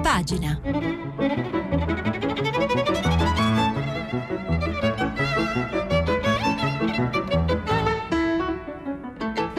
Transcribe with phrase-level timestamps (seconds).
[0.00, 0.60] Pagina.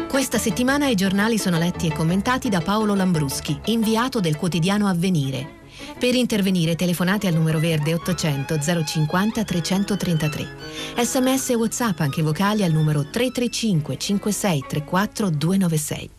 [0.07, 5.57] Questa settimana i giornali sono letti e commentati da Paolo Lambruschi, inviato del quotidiano Avvenire.
[5.97, 10.47] Per intervenire telefonate al numero verde 800 050 333.
[11.01, 16.09] Sms e WhatsApp anche vocali al numero 335 56 34 296.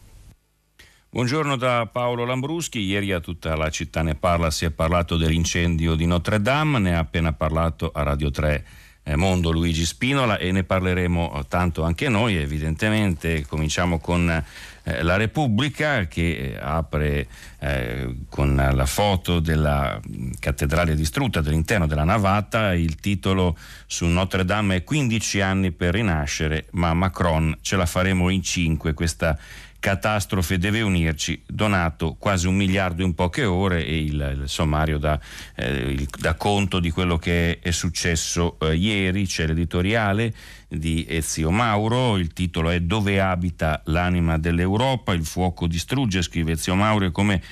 [1.13, 5.97] Buongiorno da Paolo Lambruschi, ieri a tutta la città ne parla, si è parlato dell'incendio
[5.97, 8.65] di Notre Dame, ne ha appena parlato a Radio 3
[9.03, 12.37] eh, Mondo Luigi Spinola e ne parleremo tanto anche noi.
[12.37, 17.27] Evidentemente, cominciamo con eh, la Repubblica che eh, apre
[17.59, 20.01] eh, con la foto della
[20.39, 26.67] cattedrale distrutta dell'interno della navata, il titolo su Notre Dame è 15 anni per rinascere,
[26.73, 29.37] ma Macron ce la faremo in 5 questa
[29.81, 35.19] catastrofe deve unirci, donato quasi un miliardo in poche ore e il, il sommario dà,
[35.57, 36.07] eh,
[36.37, 40.33] conto di quello che è successo eh, ieri, c'è l'editoriale
[40.69, 46.75] di Ezio Mauro, il titolo è Dove abita l'anima dell'Europa, il fuoco distrugge, scrive Ezio
[46.75, 47.43] Mauro, e come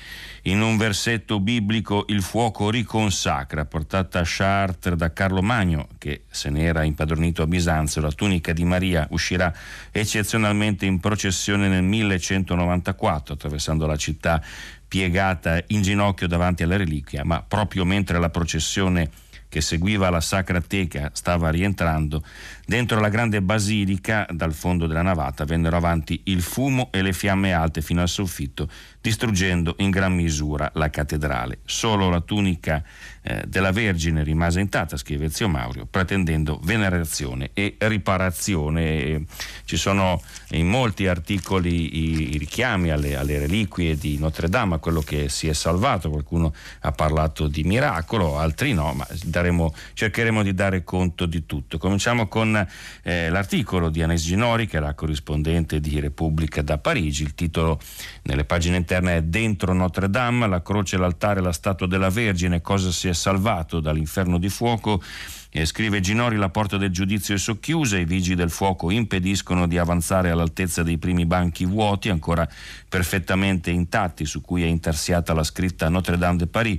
[0.42, 6.50] in un versetto biblico il fuoco riconsacra, portata a Chartres da Carlo Magno, che se
[6.50, 9.52] ne era impadronito a Bisanzio, la tunica di Maria uscirà
[9.90, 14.42] eccezionalmente in processione nel 1194, attraversando la città
[14.86, 19.10] piegata in ginocchio davanti alla reliquia, ma proprio mentre la processione
[19.48, 22.22] che seguiva la Sacra Teca stava rientrando,
[22.68, 27.54] dentro la grande basilica, dal fondo della navata, vennero avanti il fumo e le fiamme
[27.54, 28.68] alte fino al soffitto,
[29.00, 31.60] distruggendo in gran misura la cattedrale.
[31.64, 32.84] Solo la tunica
[33.22, 39.24] eh, della Vergine rimase intatta, scrive Zio Maurio, pretendendo venerazione e riparazione.
[39.64, 45.00] Ci sono in molti articoli i, richiami alle, alle, reliquie di Notre Dame, a quello
[45.00, 50.52] che si è salvato, qualcuno ha parlato di miracolo, altri no, ma daremo, cercheremo di
[50.52, 51.78] dare conto di tutto.
[51.78, 52.57] Cominciamo con
[53.02, 57.78] eh, l'articolo di Anes Ginori, che la corrispondente di Repubblica da Parigi, il titolo
[58.22, 62.90] nelle pagine interne è Dentro Notre Dame, la croce, l'altare, la statua della Vergine, cosa
[62.90, 65.02] si è salvato dall'inferno di fuoco.
[65.50, 69.78] E scrive Ginori, la porta del giudizio è socchiusa, i vigili del fuoco impediscono di
[69.78, 72.46] avanzare all'altezza dei primi banchi vuoti, ancora
[72.86, 76.78] perfettamente intatti, su cui è intarsiata la scritta Notre Dame de Paris.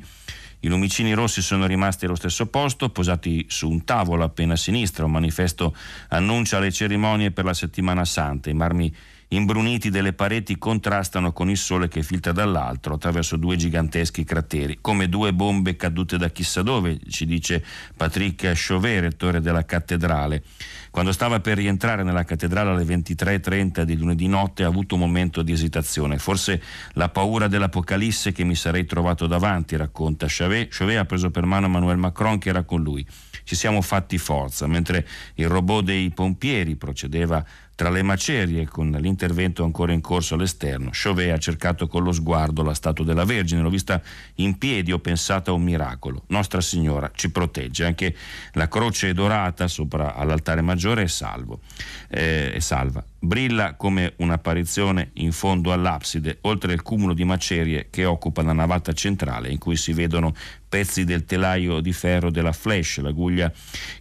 [0.61, 5.05] I lumicini rossi sono rimasti allo stesso posto, posati su un tavolo appena a sinistra.
[5.05, 5.75] Un manifesto
[6.09, 8.49] annuncia le cerimonie per la settimana santa.
[8.49, 8.93] I marmi
[9.29, 15.07] imbruniti delle pareti contrastano con il sole che filtra dall'altro attraverso due giganteschi crateri, come
[15.07, 17.63] due bombe cadute da chissà dove, ci dice
[17.95, 20.43] Patrick Chauvet, rettore della cattedrale.
[20.89, 25.43] Quando stava per rientrare nella cattedrale alle 23.30 di lunedì notte ha avuto un momento
[25.43, 26.61] di esitazione, forse
[26.93, 30.75] la paura dell'Apocalisse che mi sarei trovato davanti, racconta Chauvet.
[30.75, 33.05] Chauvet ha preso per mano Emmanuel Macron che era con lui.
[33.43, 37.45] Ci siamo fatti forza, mentre il robot dei pompieri procedeva
[37.79, 42.61] tra le macerie, con l'intervento ancora in corso all'esterno, Chauvet ha cercato con lo sguardo
[42.61, 44.01] la statua della Vergine, l'ho vista
[44.35, 46.23] in piedi, ho pensato a un miracolo.
[46.27, 48.13] Nostra Signora ci protegge, anche
[48.55, 51.61] la croce dorata sopra all'altare maggiore è salvo,
[52.09, 58.05] eh, è salva brilla come un'apparizione in fondo all'abside, oltre il cumulo di macerie che
[58.05, 60.33] occupa la navata centrale, in cui si vedono
[60.69, 63.51] pezzi del telaio di ferro della Flash, l'aguglia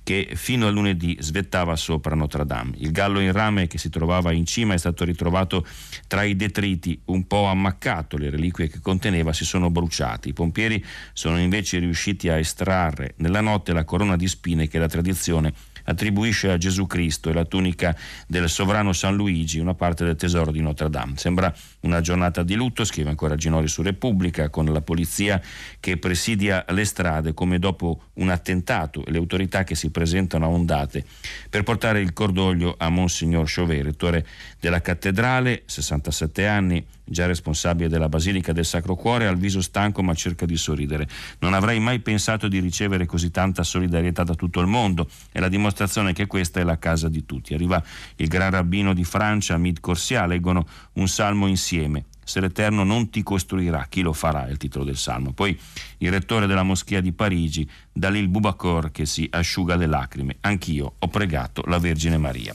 [0.03, 2.75] che fino a lunedì svettava sopra Notre Dame.
[2.77, 5.67] Il gallo in rame che si trovava in cima è stato ritrovato
[6.07, 10.29] tra i detriti, un po' ammaccato, le reliquie che conteneva si sono bruciate.
[10.29, 10.85] I pompieri
[11.15, 15.53] sono invece riusciti a estrarre nella notte la corona di spine che la tradizione
[15.89, 20.51] attribuisce a Gesù Cristo e la tunica del sovrano San Luigi, una parte del tesoro
[20.51, 21.17] di Notre Dame.
[21.17, 25.41] Sembra una giornata di lutto, scrive ancora Ginori su Repubblica, con la polizia
[25.81, 30.49] che presidia le strade come dopo un attentato e le autorità che si presentano a
[30.49, 31.05] ondate
[31.49, 34.27] per portare il cordoglio a Monsignor Chauvet, rettore
[34.61, 40.15] della cattedrale, 67 anni, già responsabile della Basilica del Sacro Cuore, al viso stanco ma
[40.15, 41.09] cerca di sorridere.
[41.41, 45.09] Non avrei mai pensato di ricevere così tanta solidarietà da tutto il mondo.
[45.31, 47.55] È la dimostrazione che questa è la casa di tutti.
[47.55, 47.83] Arriva
[48.17, 52.05] il gran rabbino di Francia, Mid Corsia, leggono un salmo insieme.
[52.29, 54.47] Se l'Eterno non ti costruirà, chi lo farà?
[54.47, 55.33] È il titolo del salmo.
[55.33, 55.59] Poi
[55.99, 60.37] il rettore della moschea di Parigi, Dalil Bubacor, che si asciuga le lacrime.
[60.41, 62.55] Anch'io ho pregato la Vergine Maria.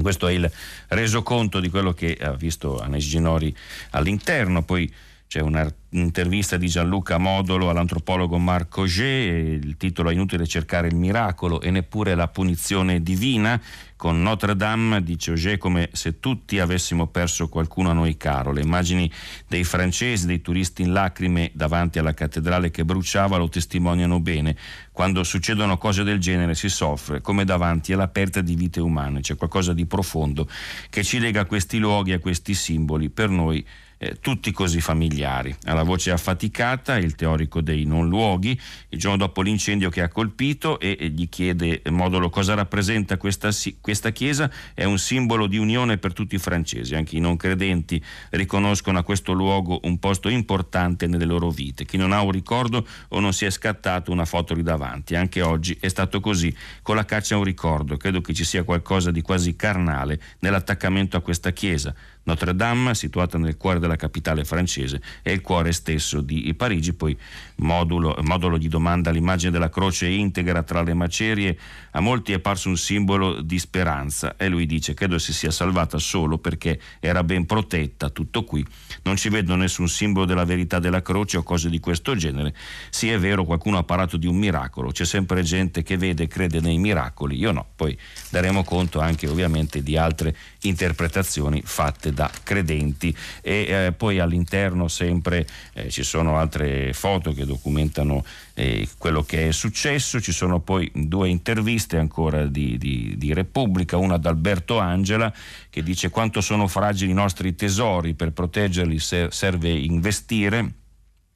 [0.00, 0.50] Questo è il
[0.88, 3.54] resoconto di quello che ha visto Anes Ginori
[3.90, 4.92] all'interno, poi
[5.28, 10.96] c'è un, un'intervista di Gianluca Modolo all'antropologo Marco Auger, il titolo è Inutile cercare il
[10.96, 13.60] miracolo e neppure la punizione divina,
[13.96, 18.52] con Notre Dame, dice Auger, come se tutti avessimo perso qualcuno a noi caro.
[18.52, 19.10] Le immagini
[19.46, 24.56] dei francesi, dei turisti in lacrime davanti alla cattedrale che bruciava lo testimoniano bene.
[24.90, 29.20] Quando succedono cose del genere si soffre, come davanti alla perdita di vite umane.
[29.20, 30.48] C'è qualcosa di profondo
[30.90, 33.10] che ci lega a questi luoghi, a questi simboli.
[33.10, 33.64] Per noi
[34.04, 35.54] eh, tutti così familiari.
[35.64, 38.58] Alla voce affaticata, il teorico dei non luoghi,
[38.88, 43.50] il giorno dopo l'incendio che ha colpito e, gli chiede Modolo cosa rappresenta questa,
[43.80, 48.02] questa, chiesa, è un simbolo di unione per tutti i francesi, anche i non credenti
[48.30, 52.86] riconoscono a questo luogo un posto importante nelle loro vite, chi non ha un ricordo
[53.08, 56.96] o non si è scattato una foto lì davanti, anche oggi è stato così, con
[56.96, 61.20] la caccia a un ricordo, credo che ci sia qualcosa di quasi carnale nell'attaccamento a
[61.20, 66.52] questa chiesa, Notre Dame, situata nel cuore della capitale francese, è il cuore stesso di
[66.54, 67.16] Parigi, poi
[67.56, 71.58] modulo, modulo di domanda l'immagine della croce integra tra le macerie,
[71.92, 75.98] a molti è parso un simbolo di speranza e lui dice credo si sia salvata
[75.98, 78.64] solo perché era ben protetta, tutto qui,
[79.02, 82.54] non ci vedo nessun simbolo della verità della croce o cose di questo genere,
[82.90, 86.26] sì è vero qualcuno ha parlato di un miracolo, c'è sempre gente che vede e
[86.26, 87.96] crede nei miracoli, io no, poi
[88.30, 90.34] daremo conto anche ovviamente di altre
[90.64, 93.14] interpretazioni fatte da credenti.
[93.40, 98.24] E eh, poi all'interno sempre eh, ci sono altre foto che documentano
[98.54, 103.96] eh, quello che è successo, ci sono poi due interviste ancora di, di, di Repubblica,
[103.96, 105.32] una ad Alberto Angela
[105.70, 110.82] che dice quanto sono fragili i nostri tesori, per proteggerli serve investire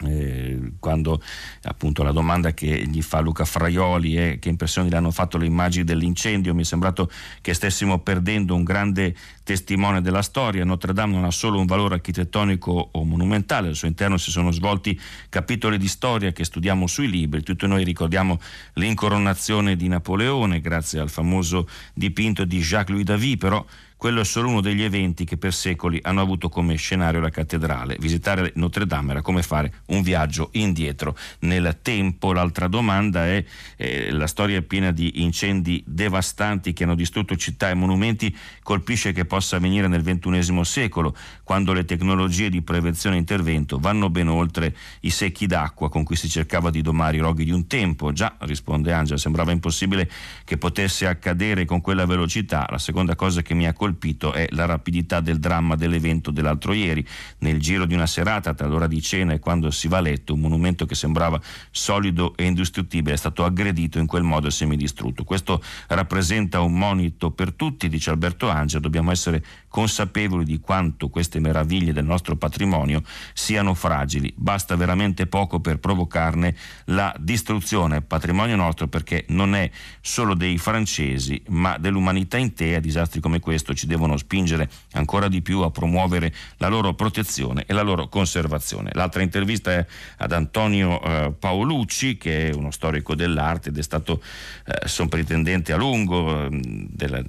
[0.04, 1.20] eh, quando
[1.62, 5.46] appunto la domanda che gli fa Luca Fraioli è che impressioni le hanno fatto le
[5.46, 6.54] immagini dell'incendio.
[6.54, 7.10] Mi è sembrato
[7.40, 10.64] che stessimo perdendo un grande testimone della storia.
[10.64, 14.50] Notre Dame non ha solo un valore architettonico o monumentale al suo interno si sono
[14.52, 14.98] svolti
[15.28, 17.42] capitoli di storia che studiamo sui libri.
[17.42, 18.38] Tutti noi ricordiamo
[18.74, 23.64] l'incoronazione di Napoleone grazie al famoso dipinto di Jacques-Louis David però
[23.98, 27.96] quello è solo uno degli eventi che per secoli hanno avuto come scenario la cattedrale.
[27.98, 32.32] Visitare Notre Dame era come fare un viaggio indietro nel tempo.
[32.32, 33.44] L'altra domanda è
[33.76, 39.10] eh, la storia è piena di incendi devastanti che hanno distrutto città e monumenti, colpisce
[39.10, 44.28] che possa avvenire nel XXI secolo, quando le tecnologie di prevenzione e intervento vanno ben
[44.28, 48.12] oltre i secchi d'acqua con cui si cercava di domare i roghi di un tempo.
[48.12, 50.08] Già, risponde Angela, sembrava impossibile
[50.44, 52.64] che potesse accadere con quella velocità.
[52.70, 56.72] La seconda cosa che mi ha colpito colpito è la rapidità del dramma dell'evento dell'altro
[56.72, 57.06] ieri.
[57.38, 60.34] Nel giro di una serata, tra l'ora di cena e quando si va a letto,
[60.34, 61.40] un monumento che sembrava
[61.70, 65.24] solido e indistruttibile è stato aggredito in quel modo e semidistrutto.
[65.24, 69.42] Questo rappresenta un monito per tutti, dice Alberto Angela, dobbiamo essere
[69.78, 73.00] consapevoli di quanto queste meraviglie del nostro patrimonio
[73.32, 74.32] siano fragili.
[74.34, 76.52] Basta veramente poco per provocarne
[76.86, 78.02] la distruzione.
[78.02, 79.70] Patrimonio nostro perché non è
[80.00, 82.80] solo dei francesi, ma dell'umanità intera.
[82.80, 87.72] Disastri come questo ci devono spingere ancora di più a promuovere la loro protezione e
[87.72, 88.90] la loro conservazione.
[88.94, 89.86] L'altra intervista è
[90.16, 94.20] ad Antonio eh, Paolucci, che è uno storico dell'arte ed è stato
[94.64, 97.22] eh, sovrintendente a lungo eh, della,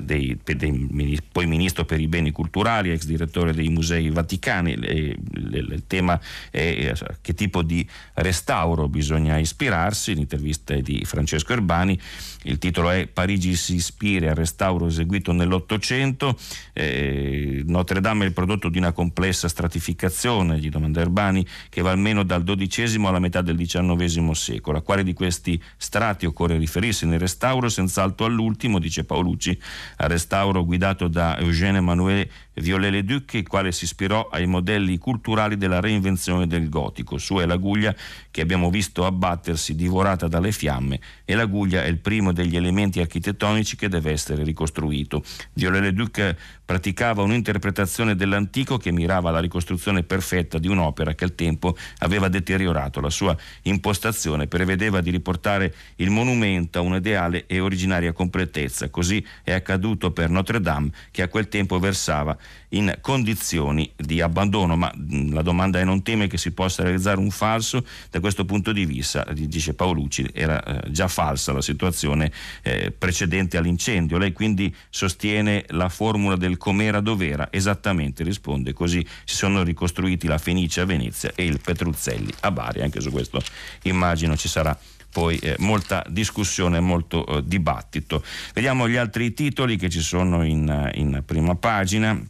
[0.00, 4.72] dei, dei, poi ministro per i beni culturali, ex direttore dei musei vaticani.
[4.72, 6.18] Il tema
[6.50, 10.14] è eh, che tipo di restauro bisogna ispirarsi.
[10.14, 11.98] L'intervista è di Francesco Erbani.
[12.44, 16.38] Il titolo è Parigi si ispira al restauro eseguito nell'Ottocento.
[16.72, 21.90] Eh, Notre Dame è il prodotto di una complessa stratificazione, gli domanda Erbani, che va
[21.90, 24.78] almeno dal XII alla metà del XIX secolo.
[24.78, 27.68] A quale di questi strati occorre riferirsi nel restauro?
[27.68, 29.58] Senz'altro all'ultimo, dice Paolucci,
[29.96, 32.28] al restauro guidato da Eugène Emmanuel
[32.60, 37.18] Viollet-le-Duc, il quale si ispirò ai modelli culturali della reinvenzione del gotico.
[37.18, 37.94] Sua è l'aguglia
[38.30, 43.76] che abbiamo visto abbattersi divorata dalle fiamme e l'aguglia è il primo degli elementi architettonici
[43.76, 45.22] che deve essere ricostruito.
[45.52, 52.28] Viollet-le-Duc praticava un'interpretazione dell'antico che mirava alla ricostruzione perfetta di un'opera che al tempo aveva
[52.28, 53.00] deteriorato.
[53.00, 58.88] La sua impostazione prevedeva di riportare il monumento a un'ideale e originaria completezza.
[58.90, 62.36] Così è accaduto per Notre Dame che a quel tempo versava
[62.70, 64.92] in condizioni di abbandono, ma
[65.30, 67.84] la domanda è non teme che si possa realizzare un falso?
[68.10, 73.56] Da questo punto di vista, dice Paolucci, era eh, già falsa la situazione eh, precedente
[73.56, 74.18] all'incendio.
[74.18, 80.38] Lei quindi sostiene la formula del com'era dov'era, esattamente risponde così si sono ricostruiti la
[80.38, 83.42] Fenice a Venezia e il Petruzzelli a Bari, anche su questo
[83.82, 84.76] immagino ci sarà
[85.16, 88.22] poi eh, molta discussione, molto eh, dibattito.
[88.52, 92.22] Vediamo gli altri titoli che ci sono in, in prima pagina.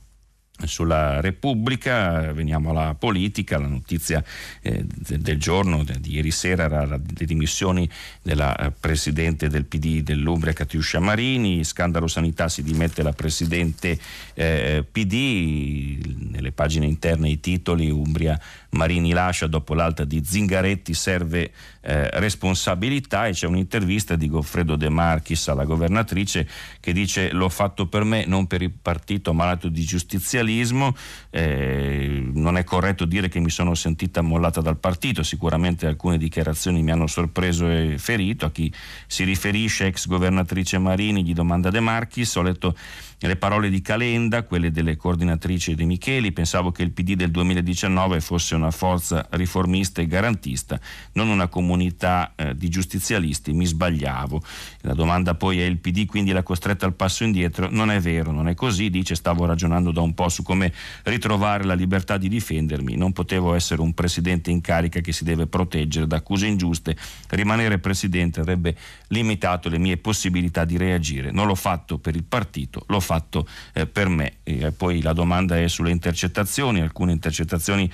[0.64, 4.22] Sulla Repubblica, veniamo alla politica, la notizia
[4.62, 7.88] eh, del giorno di ieri sera era la, le dimissioni
[8.22, 13.98] della eh, Presidente del PD dell'Umbria Catiuscia Marini, scandalo sanità si dimette la Presidente
[14.38, 15.98] eh, PD,
[16.30, 18.38] nelle pagine interne i titoli Umbria
[18.70, 21.50] Marini lascia dopo l'alta di Zingaretti serve
[21.80, 26.46] eh, responsabilità e c'è un'intervista di Goffredo De Marchis alla governatrice
[26.80, 30.94] che dice l'ho fatto per me non per il partito malato di giustizialismo
[31.30, 35.22] eh, non è corretto dire che mi sono sentita mollata dal partito.
[35.22, 38.46] Sicuramente alcune dichiarazioni mi hanno sorpreso e ferito.
[38.46, 38.72] A chi
[39.06, 42.76] si riferisce ex governatrice Marini gli domanda De Marchis ho letto
[43.18, 48.20] le parole di Calenda, quelle delle coordinatrici di Micheli, pensavo che il PD del 2019
[48.20, 50.78] fosse una forza riformista e garantista,
[51.12, 54.42] non una comunità eh, di giustizialisti, mi sbagliavo.
[54.82, 57.68] La domanda poi è il PD quindi l'ha costretta al passo indietro?
[57.70, 60.72] Non è vero, non è così, dice stavo ragionando da un po' su come
[61.04, 65.46] ritrovare la libertà di difendermi, non potevo essere un presidente in carica che si deve
[65.46, 66.96] proteggere da accuse ingiuste,
[67.30, 68.76] rimanere presidente avrebbe
[69.08, 73.86] limitato le mie possibilità di reagire, non l'ho fatto per il partito, l'ho fatto eh,
[73.86, 74.15] per me.
[74.42, 77.90] E poi la domanda è sulle intercettazioni, alcune intercettazioni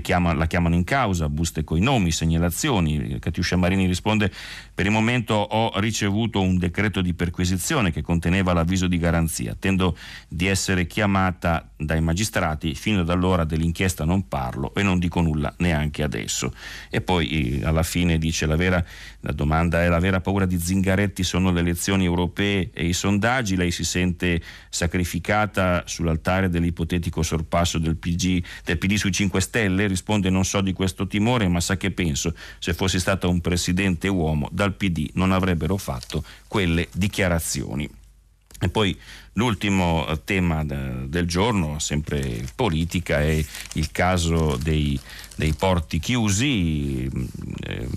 [0.00, 3.18] chiama, la chiamano in causa, buste coi nomi, segnalazioni.
[3.18, 4.30] Catiuscia Marini risponde
[4.76, 9.56] per il momento ho ricevuto un decreto di perquisizione che conteneva l'avviso di garanzia.
[9.58, 9.96] Tendo
[10.28, 15.54] di essere chiamata dai magistrati, fino ad allora dell'inchiesta non parlo e non dico nulla
[15.60, 16.52] neanche adesso.
[16.90, 18.84] E poi alla fine dice la vera
[19.20, 23.56] la domanda è la vera paura di Zingaretti sono le elezioni europee e i sondaggi,
[23.56, 29.86] lei si sente sacrificata sull'altare dell'ipotetico sorpasso del, PG, del PD sui 5 Stelle?
[29.86, 34.06] Risponde non so di questo timore, ma sa che penso, se fossi stata un presidente
[34.08, 37.88] uomo dal PD non avrebbero fatto quelle dichiarazioni.
[38.58, 38.98] E poi
[39.36, 43.42] l'ultimo tema del giorno, sempre politica, è
[43.74, 44.98] il caso dei,
[45.36, 47.08] dei porti chiusi.
[47.60, 47.88] Eh,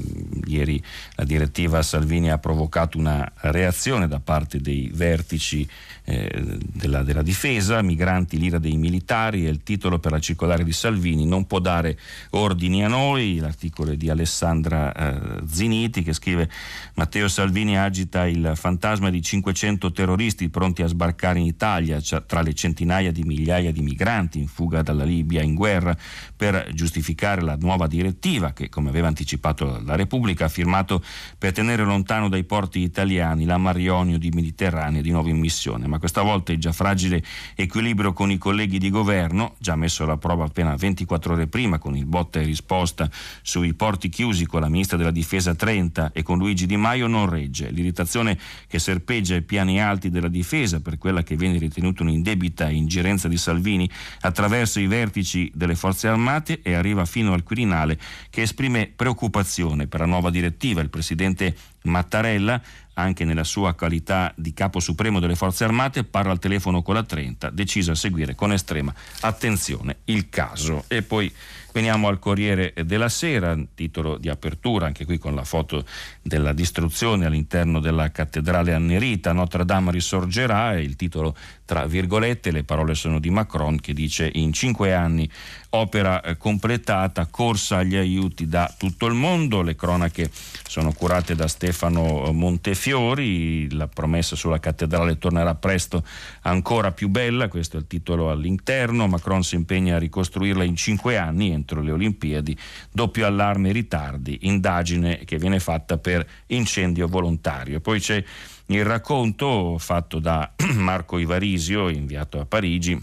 [0.46, 0.82] ieri
[1.16, 5.68] la direttiva Salvini ha provocato una reazione da parte dei vertici
[6.06, 10.72] eh, della, della, difesa, migranti l'ira dei militari è il titolo per la circolare di
[10.72, 12.00] Salvini, non può dare
[12.32, 16.50] ordini a noi, l'articolo è di Alessandra eh, Ziniti che scrive
[16.96, 22.42] Matteo Salvini agita il fantasma di 500 terroristi pronti a sbarcare in Italia cioè, tra
[22.42, 25.96] le centinaia di migliaia di migranti in fuga dalla Libia in guerra
[26.36, 31.04] per giustificare la nuova direttiva che come aveva anticipato la Repubblica ha firmato
[31.38, 35.88] per tenere lontano dai porti italiani la Marionio di Mediterranea di nuovo in missione.
[35.88, 37.24] Ma questa volta il già fragile
[37.56, 41.96] equilibrio con i colleghi di governo, già messo alla prova appena 24 ore prima con
[41.96, 43.10] il botta e risposta
[43.42, 47.30] sui porti chiusi con la ministra della difesa Trenta e con Luigi Di Maio, non
[47.30, 47.70] regge.
[47.70, 53.28] L'irritazione che serpeggia i piani alti della difesa per quella che viene ritenuta un'indebita ingerenza
[53.28, 53.90] di Salvini
[54.22, 58.00] attraverso i vertici delle forze armate e arriva fino al Quirinale
[58.30, 60.82] che esprime preoccupazione per la nuova direttiva.
[60.82, 62.62] Il presidente Mattarella
[63.00, 67.04] anche nella sua qualità di capo supremo delle forze armate, parla al telefono con la
[67.04, 70.84] 30, deciso a seguire con estrema attenzione il caso.
[70.88, 71.34] E poi
[71.72, 75.86] veniamo al Corriere della Sera, titolo di apertura, anche qui con la foto
[76.22, 82.96] della distruzione all'interno della cattedrale annerita, Notre Dame risorgerà, il titolo tra virgolette, le parole
[82.96, 85.30] sono di Macron che dice in cinque anni
[85.72, 90.30] opera eh, completata, corsa agli aiuti da tutto il mondo, le cronache
[90.68, 96.04] sono curate da Stefano Montefiori, la promessa sulla cattedrale tornerà presto
[96.42, 101.18] ancora più bella, questo è il titolo all'interno, Macron si impegna a ricostruirla in cinque
[101.18, 102.58] anni entro le Olimpiadi,
[102.92, 107.80] doppio allarme ritardi, indagine che viene fatta per incendio volontario.
[107.80, 108.24] Poi c'è
[108.68, 113.00] il racconto fatto da Marco Ivarisio, inviato a Parigi,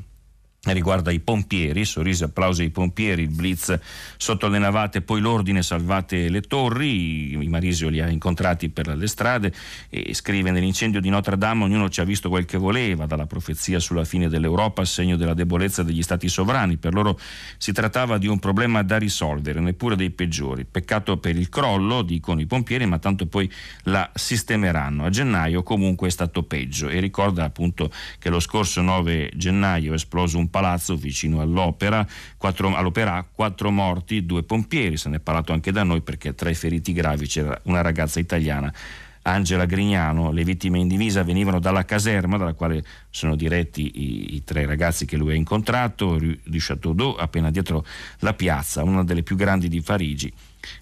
[0.72, 3.78] riguarda i pompieri, sorrisi e applausi ai pompieri, il blitz
[4.16, 9.06] sotto le navate, poi l'ordine salvate le torri, i Marisio li ha incontrati per le
[9.06, 9.52] strade
[9.88, 13.78] e scrive nell'incendio di Notre Dame ognuno ci ha visto quel che voleva, dalla profezia
[13.78, 17.18] sulla fine dell'Europa segno della debolezza degli stati sovrani, per loro
[17.58, 22.40] si trattava di un problema da risolvere, neppure dei peggiori, peccato per il crollo, dicono
[22.40, 23.50] i pompieri, ma tanto poi
[23.84, 29.32] la sistemeranno, a gennaio comunque è stato peggio e ricorda appunto che lo scorso 9
[29.34, 32.06] gennaio è esploso un palazzo vicino all'opera,
[32.38, 36.48] quattro, all'opera, quattro morti, due pompieri, se ne è parlato anche da noi perché tra
[36.48, 38.72] i feriti gravi c'era una ragazza italiana
[39.20, 40.32] Angela Grignano.
[40.32, 45.04] Le vittime in divisa venivano dalla caserma dalla quale sono diretti i, i tre ragazzi
[45.04, 47.84] che lui ha incontrato, Rue du Château d'Eau, appena dietro
[48.20, 50.32] la piazza, una delle più grandi di Parigi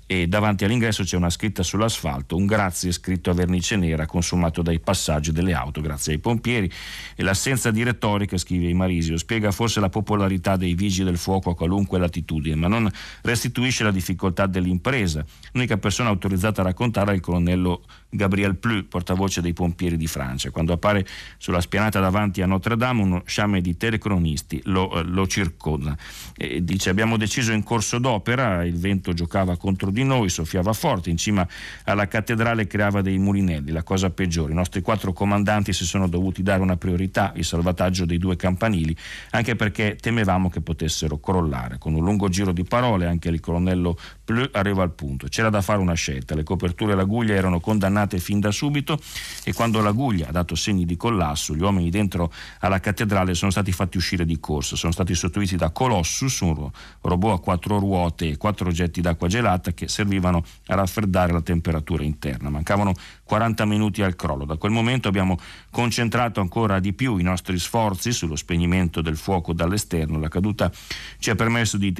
[0.06, 4.80] e davanti all'ingresso c'è una scritta sull'asfalto, un grazie scritto a vernice nera consumato dai
[4.80, 6.70] passaggi delle auto grazie ai pompieri
[7.14, 11.54] e l'assenza di retorica, scrive Marisio, spiega forse la popolarità dei vigili del fuoco a
[11.54, 12.90] qualunque latitudine, ma non
[13.22, 15.24] restituisce la difficoltà dell'impresa.
[15.52, 20.50] L'unica persona autorizzata a raccontare è il colonnello Gabriel Plu, portavoce dei pompieri di Francia.
[20.50, 21.06] Quando appare
[21.38, 25.96] sulla spianata davanti a Notre Dame uno sciame di telecronisti lo, lo circonda.
[26.36, 31.08] E dice abbiamo deciso in corso d'opera, il vento giocava contro di noi, soffiava forte,
[31.08, 31.48] in cima
[31.84, 34.52] alla cattedrale creava dei mulinelli, la cosa peggiore.
[34.52, 38.94] I nostri quattro comandanti si sono dovuti dare una priorità, il salvataggio dei due campanili,
[39.30, 41.78] anche perché temevamo che potessero crollare.
[41.78, 45.26] Con un lungo giro di parole anche il colonnello Pleu arriva al punto.
[45.28, 48.98] C'era da fare una scelta, le coperture e l'aguglia erano condannate fin da subito
[49.44, 53.72] e quando l'aguglia ha dato segni di collasso, gli uomini dentro alla cattedrale sono stati
[53.72, 58.36] fatti uscire di corsa, sono stati sostituiti da Colossus, un robot a quattro ruote e
[58.36, 62.48] quattro oggetti d'acqua gelata che servivano a raffreddare la temperatura interna.
[62.48, 64.44] Mancavano 40 minuti al crollo.
[64.44, 65.38] Da quel momento abbiamo
[65.70, 70.18] concentrato ancora di più i nostri sforzi sullo spegnimento del fuoco dall'esterno.
[70.18, 70.70] La caduta
[71.18, 71.92] ci ha permesso di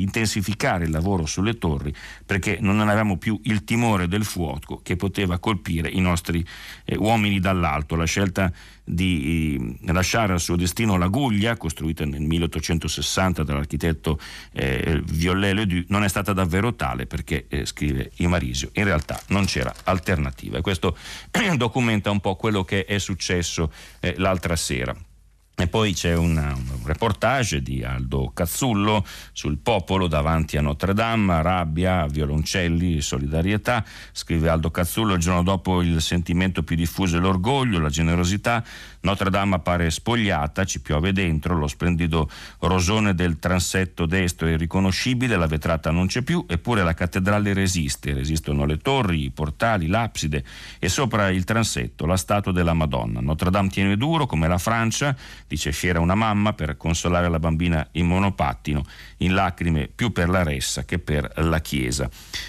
[0.00, 1.92] intensificare il lavoro sulle torri
[2.24, 6.44] perché non avevamo più il timore del fuoco che poteva colpire i nostri
[6.84, 7.96] eh, uomini dall'alto.
[7.96, 8.52] La scelta
[8.84, 14.18] di eh, lasciare al suo destino la Guglia, costruita nel 1860 dall'architetto
[14.52, 19.74] eh, Viollet-le-Duc, non è stata davvero tale perché, eh, scrive Imarisio, in realtà non c'era
[19.84, 20.58] alternativa.
[20.58, 20.96] E questo
[21.56, 24.96] documenta un po' quello che è successo eh, l'altra sera.
[25.60, 31.42] E poi c'è una, un reportage di Aldo Cazzullo sul popolo davanti a Notre Dame,
[31.42, 33.84] rabbia, violoncelli, solidarietà.
[34.10, 38.64] Scrive Aldo Cazzullo, il giorno dopo il sentimento più diffuso è l'orgoglio, la generosità.
[39.02, 42.28] Notre Dame appare spogliata, ci piove dentro, lo splendido
[42.60, 48.12] rosone del transetto destro è irriconoscibile, la vetrata non c'è più, eppure la cattedrale resiste,
[48.12, 50.44] resistono le torri, i portali, l'abside
[50.78, 53.20] e sopra il transetto la statua della Madonna.
[53.20, 55.16] Notre Dame tiene duro come la Francia,
[55.46, 58.84] dice fiera una mamma per consolare la bambina in monopattino,
[59.18, 62.08] in lacrime più per la ressa che per la Chiesa.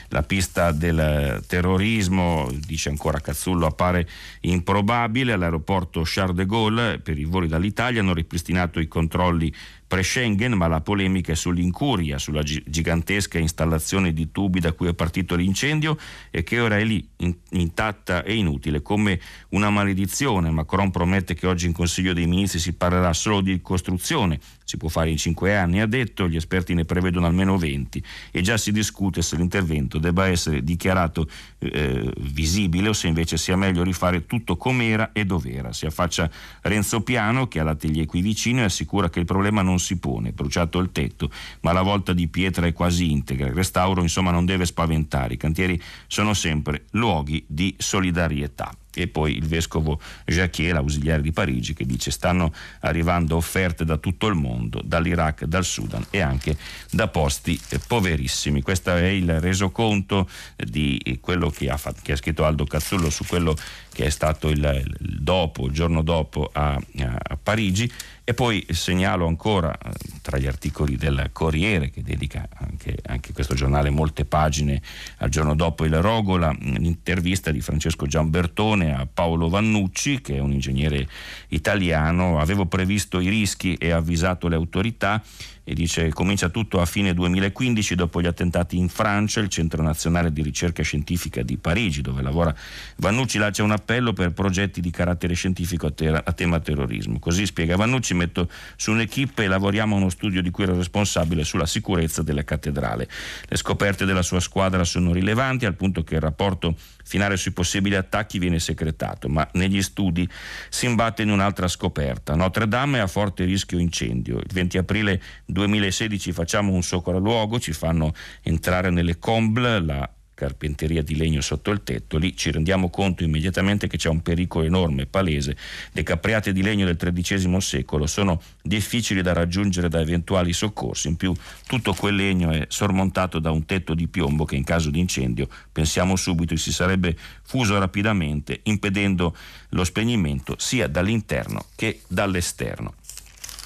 [0.09, 4.07] La pista del terrorismo, dice ancora Cazzullo, appare
[4.41, 9.53] improbabile, all'aeroporto Charles de Gaulle per i voli dall'Italia hanno ripristinato i controlli
[9.91, 15.35] pre-Schengen, ma la polemica è sull'incuria, sulla gigantesca installazione di tubi da cui è partito
[15.35, 15.97] l'incendio
[16.29, 20.49] e che ora è lì, in, intatta e inutile, come una maledizione.
[20.49, 24.87] Macron promette che oggi in Consiglio dei Ministri si parlerà solo di costruzione, si può
[24.87, 28.71] fare in cinque anni, ha detto, gli esperti ne prevedono almeno 20 e già si
[28.71, 31.27] discute se l'intervento debba essere dichiarato
[31.59, 35.73] eh, visibile o se invece sia meglio rifare tutto com'era e dov'era.
[35.73, 39.79] Si affaccia Renzo Piano che ha l'atelier qui vicino e assicura che il problema non
[39.81, 41.29] si pone, bruciato il tetto,
[41.61, 43.47] ma la volta di pietra è quasi integra.
[43.47, 49.35] Il restauro insomma non deve spaventare, i cantieri sono sempre luoghi di solidarietà e poi
[49.35, 54.81] il vescovo Jacquier, l'ausiliare di Parigi, che dice stanno arrivando offerte da tutto il mondo,
[54.83, 56.57] dall'Iraq, dal Sudan e anche
[56.91, 58.61] da posti eh, poverissimi.
[58.61, 63.25] Questo è il resoconto di quello che ha, fatto, che ha, scritto Aldo Cazzullo su
[63.25, 63.55] quello
[63.93, 67.91] che è stato il, il dopo, il giorno dopo a, a Parigi
[68.23, 73.55] e poi segnalo ancora eh, tra gli articoli del Corriere, che dedica anche, anche, questo
[73.55, 74.81] giornale molte pagine
[75.17, 80.51] al giorno dopo il Rogola, l'intervista di Francesco Giambertone a Paolo Vannucci, che è un
[80.51, 81.07] ingegnere
[81.49, 82.39] italiano.
[82.39, 85.21] Avevo previsto i rischi e avvisato le autorità
[85.63, 90.33] e dice comincia tutto a fine 2015 dopo gli attentati in Francia, il Centro Nazionale
[90.33, 92.53] di Ricerca Scientifica di Parigi dove lavora
[92.97, 97.19] Vannucci lancia un appello per progetti di carattere scientifico a, ter- a tema terrorismo.
[97.19, 101.43] Così spiega Vannucci, metto su un'equipe e lavoriamo a uno studio di cui ero responsabile
[101.43, 103.07] sulla sicurezza della cattedrale.
[103.47, 106.75] Le scoperte della sua squadra sono rilevanti al punto che il rapporto
[107.11, 110.25] finale sui possibili attacchi viene secretato, ma negli studi
[110.69, 112.35] si imbatte in un'altra scoperta.
[112.35, 114.37] Notre Dame è a forte rischio incendio.
[114.37, 120.09] Il 20 aprile 2016 facciamo un sopralluogo, ci fanno entrare nelle comble, la
[120.41, 124.65] carpenteria di legno sotto il tetto, lì ci rendiamo conto immediatamente che c'è un pericolo
[124.65, 125.55] enorme, palese.
[125.91, 131.15] Le capriate di legno del XIII secolo sono difficili da raggiungere da eventuali soccorsi, in
[131.15, 131.31] più
[131.67, 135.47] tutto quel legno è sormontato da un tetto di piombo che in caso di incendio,
[135.71, 139.35] pensiamo subito, si sarebbe fuso rapidamente, impedendo
[139.69, 142.95] lo spegnimento sia dall'interno che dall'esterno.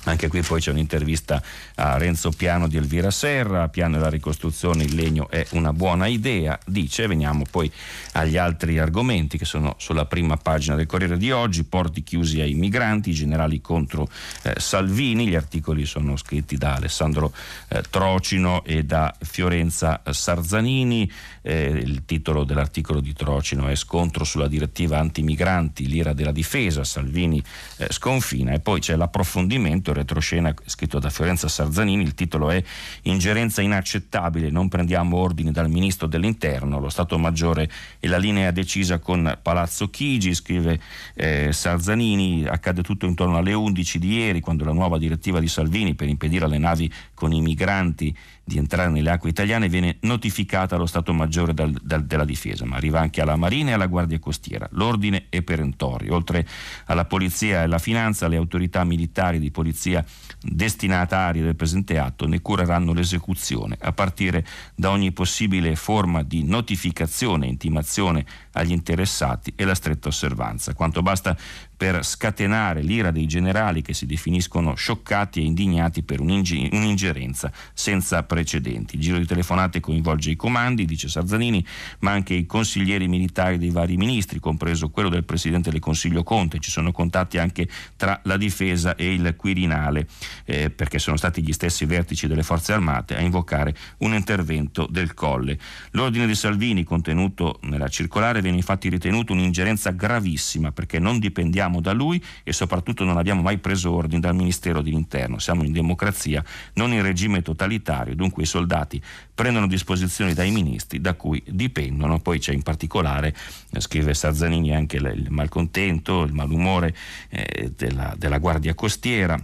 [0.05, 1.41] Anche qui poi c'è un'intervista
[1.75, 6.57] a Renzo Piano di Elvira Serra, Piano della ricostruzione, il legno è una buona idea,
[6.65, 7.71] dice, veniamo poi
[8.13, 12.53] agli altri argomenti che sono sulla prima pagina del Corriere di oggi, porti chiusi ai
[12.53, 14.07] migranti, generali contro
[14.43, 17.33] eh, Salvini, gli articoli sono scritti da Alessandro
[17.67, 21.11] eh, Trocino e da Fiorenza Sarzanini,
[21.41, 27.43] eh, il titolo dell'articolo di Trocino è Scontro sulla direttiva antimigranti, l'ira della difesa, Salvini
[27.77, 32.63] eh, sconfina e poi c'è l'approfondimento retroscena scritto da Fiorenza Sarzanini, il titolo è
[33.03, 38.99] Ingerenza inaccettabile, non prendiamo ordini dal Ministro dell'Interno, lo Stato Maggiore e la linea decisa
[38.99, 40.79] con Palazzo Chigi, scrive
[41.13, 45.95] eh, Sarzanini, accade tutto intorno alle 11 di ieri quando la nuova direttiva di Salvini
[45.95, 48.15] per impedire alle navi con i migranti
[48.47, 52.75] di entrare nelle acque italiane viene notificata allo Stato Maggiore dal, dal, della Difesa, ma
[52.75, 54.67] arriva anche alla Marina e alla Guardia Costiera.
[54.73, 56.13] L'ordine è perentorio.
[56.13, 56.45] Oltre
[56.85, 60.05] alla Polizia e alla Finanza, le autorità militari di polizia
[60.47, 67.45] destinatarie del presente atto ne cureranno l'esecuzione, a partire da ogni possibile forma di notificazione
[67.45, 70.73] e intimazione agli interessati e la stretta osservanza.
[70.73, 71.35] Quanto basta
[71.75, 78.95] per scatenare l'ira dei generali che si definiscono scioccati e indignati per un'ingerenza senza precedenti.
[78.95, 81.65] Il giro di telefonate coinvolge i comandi, dice Sarzanini,
[81.99, 86.59] ma anche i consiglieri militari dei vari ministri, compreso quello del Presidente del Consiglio Conte.
[86.59, 90.07] Ci sono contatti anche tra la difesa e il Quirinale,
[90.45, 95.13] eh, perché sono stati gli stessi vertici delle forze armate a invocare un intervento del
[95.13, 95.59] Colle.
[95.91, 101.81] L'ordine di Salvini contenuto nella circolare viene infatti ritenuto un'ingerenza gravissima perché non dipendiamo dipendiamo
[101.81, 105.39] da lui e soprattutto non abbiamo mai preso ordini dal Ministero dell'Interno.
[105.39, 109.01] Siamo in democrazia, non in regime totalitario, dunque i soldati
[109.33, 112.19] prendono disposizioni dai ministri da cui dipendono.
[112.19, 113.35] Poi c'è in particolare,
[113.71, 116.95] eh, scrive Sarzanini, anche il malcontento, il malumore
[117.29, 119.39] eh, della, della Guardia Costiera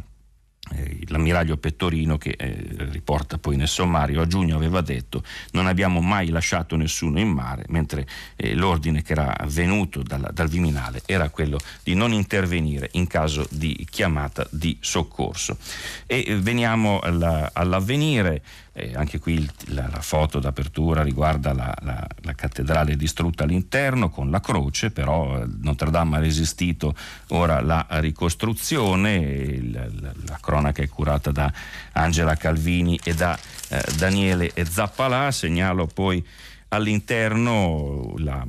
[1.07, 6.29] l'ammiraglio Pettorino che eh, riporta poi nel sommario a giugno aveva detto non abbiamo mai
[6.29, 11.57] lasciato nessuno in mare mentre eh, l'ordine che era venuto dal, dal, Viminale era quello
[11.83, 15.57] di non intervenire in caso di chiamata di soccorso.
[16.05, 18.41] E eh, veniamo alla, all'avvenire
[18.73, 24.09] eh, anche qui il, la, la, foto d'apertura riguarda la, la, la, cattedrale distrutta all'interno
[24.09, 26.95] con la croce, però eh, Notre Dame ha resistito
[27.29, 31.51] ora la ricostruzione, la, cronaca è curata da
[31.93, 33.37] Angela Calvini e da
[33.69, 36.25] eh, Daniele Zappalà, segnalo poi
[36.69, 38.45] all'interno la,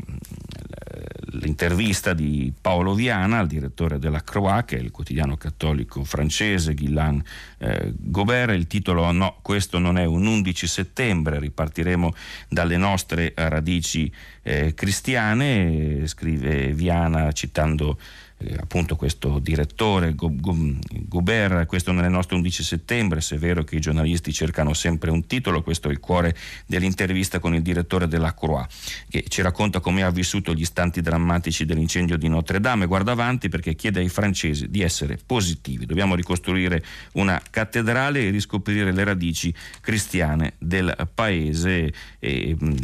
[1.33, 7.23] l'intervista di Paolo Viana al direttore della Croix, che è il quotidiano cattolico francese, Ghilan
[7.59, 12.13] eh, Gobert, il titolo No, questo non è un 11 settembre, ripartiremo
[12.49, 17.99] dalle nostre radici eh, cristiane, scrive Viana citando
[18.45, 23.81] eh, appunto questo direttore Goubert, questo il nostro 11 settembre, se è vero che i
[23.81, 26.35] giornalisti cercano sempre un titolo, questo è il cuore
[26.67, 28.67] dell'intervista con il direttore della Croix,
[29.09, 33.49] che ci racconta come ha vissuto gli istanti drammatici dell'incendio di Notre Dame, guarda avanti
[33.49, 39.53] perché chiede ai francesi di essere positivi, dobbiamo ricostruire una cattedrale e riscoprire le radici
[39.81, 41.93] cristiane del paese.
[42.19, 42.77] E mm,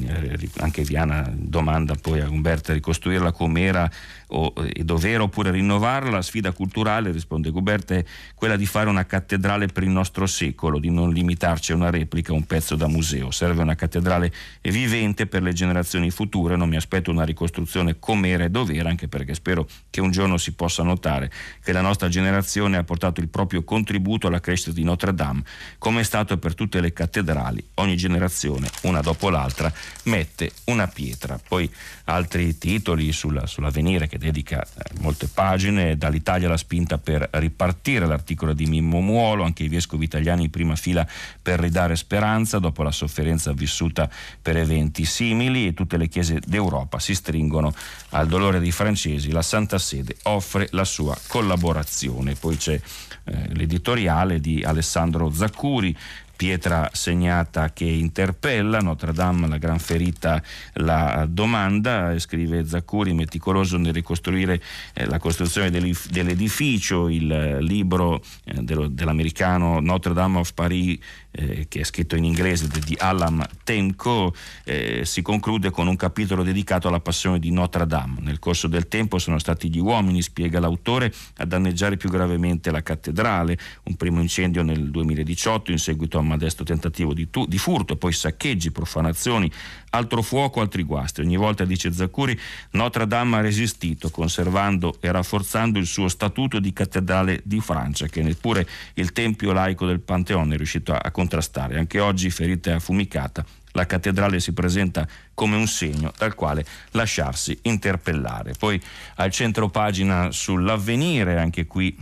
[0.58, 3.90] anche Viana domanda poi a Umberto ricostruirla com'era
[4.28, 9.06] o, è dovere oppure rinnovarla, la sfida culturale, risponde Gubert, è quella di fare una
[9.06, 13.30] cattedrale per il nostro secolo, di non limitarci a una replica, un pezzo da museo.
[13.30, 18.50] Serve una cattedrale vivente per le generazioni future, non mi aspetto una ricostruzione com'era e
[18.50, 21.30] dov'era, anche perché spero che un giorno si possa notare
[21.62, 25.42] che la nostra generazione ha portato il proprio contributo alla crescita di Notre Dame,
[25.78, 29.72] come è stato per tutte le cattedrali, ogni generazione, una dopo l'altra,
[30.04, 31.40] mette una pietra.
[31.46, 31.70] Poi
[32.04, 38.52] altri titoli sulla, sull'avvenire che dedica eh, molte pagine, dall'Italia la spinta per ripartire l'articolo
[38.52, 41.06] di Mimmo Muolo, anche i vescovi italiani in prima fila
[41.40, 44.10] per ridare speranza dopo la sofferenza vissuta
[44.42, 47.72] per eventi simili e tutte le chiese d'Europa si stringono
[48.10, 52.34] al dolore dei francesi, la Santa Sede offre la sua collaborazione.
[52.34, 52.80] Poi c'è
[53.24, 55.96] eh, l'editoriale di Alessandro Zaccuri
[56.38, 60.40] pietra segnata che interpella, Notre Dame la gran ferita
[60.74, 64.62] la domanda, scrive Zaccuri, meticoloso nel ricostruire
[64.94, 70.96] eh, la costruzione dell'edificio, il libro eh, dello, dell'americano Notre Dame of Paris
[71.38, 76.42] eh, che è scritto in inglese di Alam Temco, eh, si conclude con un capitolo
[76.42, 78.20] dedicato alla passione di Notre Dame.
[78.20, 82.82] Nel corso del tempo sono stati gli uomini, spiega l'autore, a danneggiare più gravemente la
[82.82, 87.58] cattedrale, un primo incendio nel 2018 in seguito a un modesto tentativo di, tu- di
[87.58, 89.50] furto, poi saccheggi, profanazioni,
[89.90, 91.20] altro fuoco, altri guasti.
[91.20, 92.38] Ogni volta, dice Zaccuri,
[92.72, 98.22] Notre Dame ha resistito, conservando e rafforzando il suo statuto di cattedrale di Francia, che
[98.22, 101.78] neppure il tempio laico del Pantheon è riuscito a contrastare.
[101.78, 107.58] Anche oggi, ferita e affumicata, la cattedrale si presenta come un segno dal quale lasciarsi
[107.62, 108.54] interpellare.
[108.58, 108.80] Poi
[109.16, 111.96] al centro pagina sull'avvenire, anche qui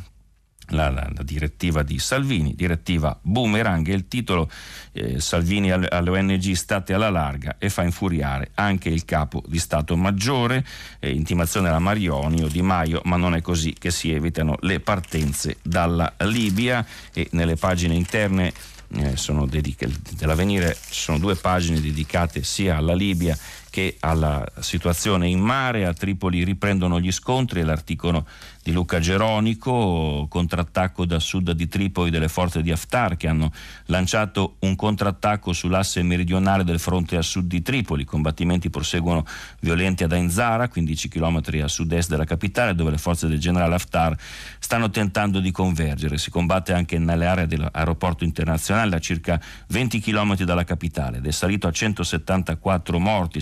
[0.68, 4.50] la, la, la, direttiva di Salvini, direttiva boomerang, e il titolo
[4.92, 9.58] eh, Salvini alle, alle, ONG state alla larga e fa infuriare anche il capo di
[9.58, 10.64] Stato Maggiore,
[10.98, 14.80] eh, intimazione alla Marioni o Di Maio, ma non è così che si evitano le
[14.80, 18.52] partenze dalla Libia e nelle pagine interne
[18.94, 23.36] eh, sono dedica- dell'avvenire sono due pagine dedicate sia alla Libia
[23.68, 25.84] che alla situazione in mare.
[25.84, 28.26] A Tripoli riprendono gli scontri, l'articolo
[28.66, 33.52] di Luca Geronico, contrattacco da sud di Tripoli delle forze di Haftar che hanno
[33.84, 38.02] lanciato un contrattacco sull'asse meridionale del fronte a sud di Tripoli.
[38.02, 39.24] I combattimenti proseguono
[39.60, 44.16] violenti ad Ainzara, 15 km a sud-est della capitale, dove le forze del generale Haftar
[44.58, 46.18] stanno tentando di convergere.
[46.18, 51.30] Si combatte anche nelle aree dell'aeroporto internazionale a circa 20 km dalla capitale ed è
[51.30, 53.40] salito a 174 morti,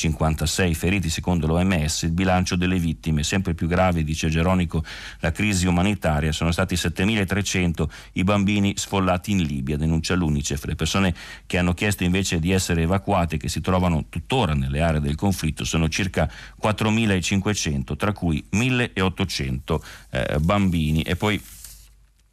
[0.00, 2.02] 756 feriti secondo l'OMS.
[2.02, 4.82] Il bilancio delle vittime sempre più grave dice Geronico,
[5.20, 10.64] la crisi umanitaria, sono stati 7.300 i bambini sfollati in Libia, denuncia l'Unicef.
[10.64, 11.14] Le persone
[11.46, 15.64] che hanno chiesto invece di essere evacuate, che si trovano tuttora nelle aree del conflitto,
[15.64, 16.30] sono circa
[16.62, 21.02] 4.500, tra cui 1.800 eh, bambini.
[21.02, 21.40] E poi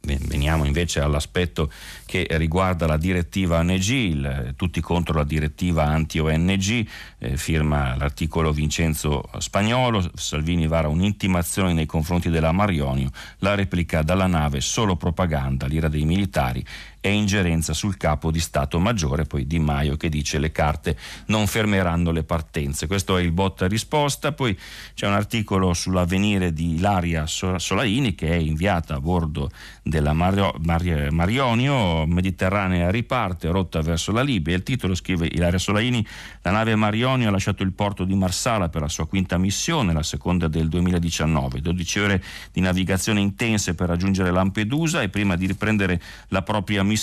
[0.00, 1.70] Veniamo invece all'aspetto
[2.06, 6.86] che riguarda la direttiva ANG, tutti contro la direttiva anti-ONG,
[7.18, 14.26] eh, firma l'articolo Vincenzo Spagnolo, Salvini vara un'intimazione nei confronti della Marionio, la replica dalla
[14.26, 16.64] nave solo propaganda, l'ira dei militari
[17.08, 21.46] e ingerenza sul capo di Stato Maggiore, poi Di Maio che dice le carte non
[21.46, 22.86] fermeranno le partenze.
[22.86, 24.56] Questo è il botta risposta, poi
[24.94, 29.50] c'è un articolo sull'avvenire di Ilaria Solaini che è inviata a bordo
[29.82, 34.54] della Mario, Mario, Marionio, Mediterranea riparte, rotta verso la Libia.
[34.54, 36.06] Il titolo scrive Ilaria Solaini,
[36.42, 40.02] la nave Marionio ha lasciato il porto di Marsala per la sua quinta missione, la
[40.02, 46.00] seconda del 2019, 12 ore di navigazione intense per raggiungere Lampedusa e prima di riprendere
[46.28, 46.96] la propria missione,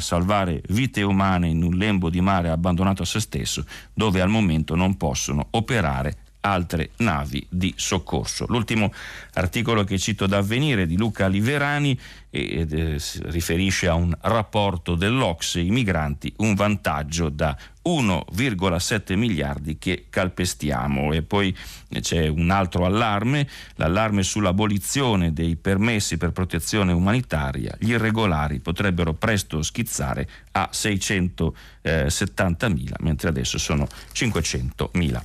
[0.00, 4.74] salvare vite umane in un lembo di mare abbandonato a se stesso, dove al momento
[4.74, 8.46] non possono operare altre navi di soccorso.
[8.48, 8.92] L'ultimo
[9.34, 11.98] articolo che cito da avvenire di Luca Liverani
[12.30, 19.76] e, e, si riferisce a un rapporto dell'Ox, i migranti, un vantaggio da 1,7 miliardi
[19.78, 21.12] che calpestiamo.
[21.12, 21.56] E poi
[22.00, 29.62] c'è un altro allarme, l'allarme sull'abolizione dei permessi per protezione umanitaria, gli irregolari potrebbero presto
[29.62, 35.20] schizzare a 670.000 mentre adesso sono 500.000.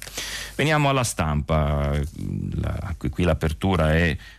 [0.56, 2.00] Veniamo alla stampa,
[2.56, 3.97] la, qui l'apertura è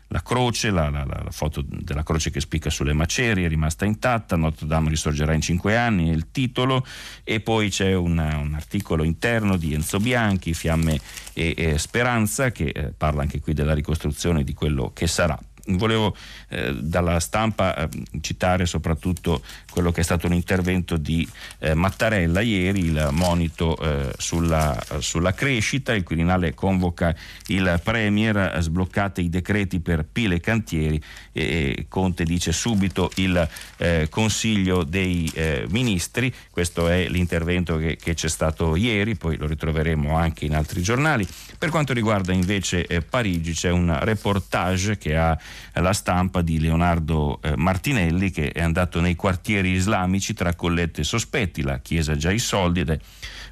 [0.08, 4.36] la croce, la, la, la, foto della croce che spicca sulle macerie è rimasta intatta,
[4.36, 6.84] Notre Dame risorgerà in cinque anni, è il titolo,
[7.24, 11.00] e poi c'è una, un articolo interno di Enzo Bianchi, Fiamme
[11.32, 15.38] e, e Speranza, che eh, parla anche qui della ricostruzione di quello che sarà
[15.76, 16.16] volevo
[16.48, 17.88] eh, dalla stampa eh,
[18.20, 21.28] citare soprattutto quello che è stato un intervento di
[21.58, 27.14] eh, Mattarella ieri, il monito eh, sulla, sulla, crescita, il Quirinale convoca
[27.48, 31.02] il Premier, sbloccate i decreti per pile e cantieri
[31.32, 38.14] e Conte dice subito il eh, Consiglio dei eh, Ministri, questo è l'intervento che, che,
[38.14, 41.26] c'è stato ieri, poi lo ritroveremo anche in altri giornali.
[41.58, 45.38] Per quanto riguarda invece Parigi c'è un reportage che ha
[45.74, 51.62] la stampa di Leonardo eh, Martinelli che è andato nei quartieri islamici tra collette sospetti,
[51.62, 52.98] la Chiesa già i soldi ed è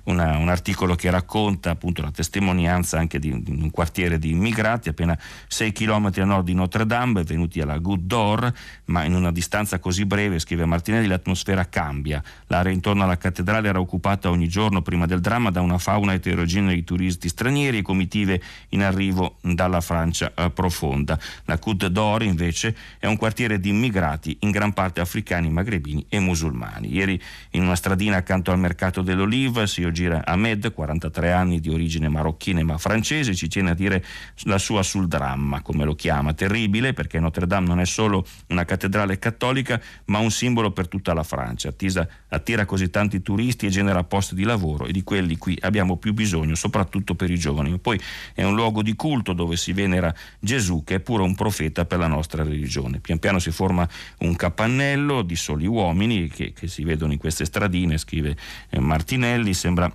[0.06, 4.88] una, un articolo che racconta appunto la testimonianza anche di, di, un quartiere di immigrati
[4.88, 8.52] appena 6 km a nord di Notre Dame, venuti alla Goutte d'Or,
[8.86, 12.22] ma in una distanza così breve, scrive Martinelli, l'atmosfera cambia.
[12.48, 16.74] L'area intorno alla cattedrale era occupata ogni giorno prima del dramma da una fauna eterogenea
[16.74, 18.40] di turisti stranieri e comitive
[18.70, 21.18] in arrivo dalla Francia eh, profonda.
[21.44, 26.18] La Goutte d'Or invece è un quartiere di immigrati in gran parte africani, magrebini e
[26.18, 26.92] musulmani.
[26.92, 32.08] Ieri in una stradina accanto al mercato dell'Olive si gira Ahmed, 43 anni di origine
[32.10, 34.04] marocchina ma francese, ci tiene a dire
[34.44, 38.66] la sua sul dramma, come lo chiama, terribile perché Notre Dame non è solo una
[38.66, 43.70] cattedrale cattolica ma un simbolo per tutta la Francia, Attisa, attira così tanti turisti e
[43.70, 47.78] genera posti di lavoro e di quelli qui abbiamo più bisogno, soprattutto per i giovani.
[47.78, 47.98] Poi
[48.34, 51.98] è un luogo di culto dove si venera Gesù che è pure un profeta per
[51.98, 53.00] la nostra religione.
[53.00, 57.46] Pian piano si forma un capannello di soli uomini che, che si vedono in queste
[57.46, 58.36] stradine, scrive
[58.68, 59.85] eh, Martinelli, sembra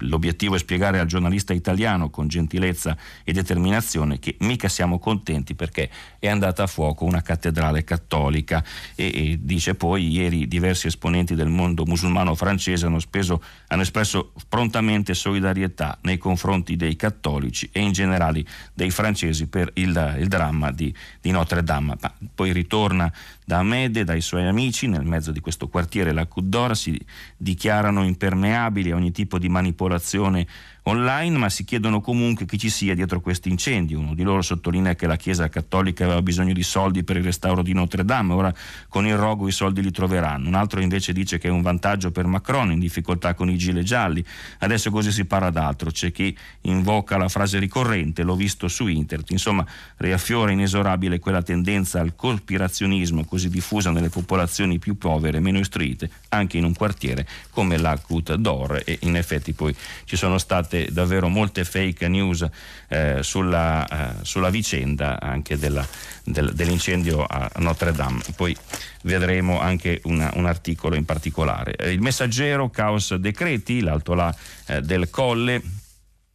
[0.00, 5.88] l'obiettivo è spiegare al giornalista italiano con gentilezza e determinazione che mica siamo contenti perché
[6.18, 8.62] è andata a fuoco una cattedrale cattolica
[8.94, 14.32] e, e dice poi ieri diversi esponenti del mondo musulmano francese hanno, speso, hanno, espresso
[14.46, 20.70] prontamente solidarietà nei confronti dei cattolici e in generale dei francesi per il, il dramma
[20.70, 21.96] di, di Notre Dame.
[21.98, 23.10] Ma poi ritorna
[23.44, 26.98] da Ahmed e dai suoi amici nel mezzo di questo quartiere, la Cuddora, si
[27.36, 30.46] dichiarano impermeabili a ogni tipo di manipolazione
[30.86, 33.94] online, ma si chiedono comunque chi ci sia dietro questi incendi.
[33.94, 37.62] Uno di loro sottolinea che la Chiesa cattolica aveva bisogno di soldi per il restauro
[37.62, 38.54] di Notre Dame, ora
[38.88, 40.48] con il rogo i soldi li troveranno.
[40.48, 43.84] Un altro invece dice che è un vantaggio per Macron in difficoltà con i gilet
[43.84, 44.24] gialli.
[44.58, 49.30] Adesso così si parla d'altro, c'è chi invoca la frase ricorrente, l'ho visto su internet.
[49.30, 49.64] Insomma,
[49.96, 56.58] riaffiora inesorabile quella tendenza al cospirazionismo così diffusa nelle popolazioni più povere meno istruite, anche
[56.58, 60.92] in un quartiere come la Côte d'Or e in effetti poi ci sono state state
[60.92, 62.46] davvero molte fake news
[62.88, 65.86] eh, sulla, eh, sulla, vicenda anche della,
[66.24, 68.22] del, dell'incendio a Notre Dame.
[68.34, 68.56] Poi
[69.02, 71.76] vedremo anche una, un articolo in particolare.
[71.90, 74.34] Il messaggero, caos decreti, l'alto là
[74.66, 75.62] eh, del colle.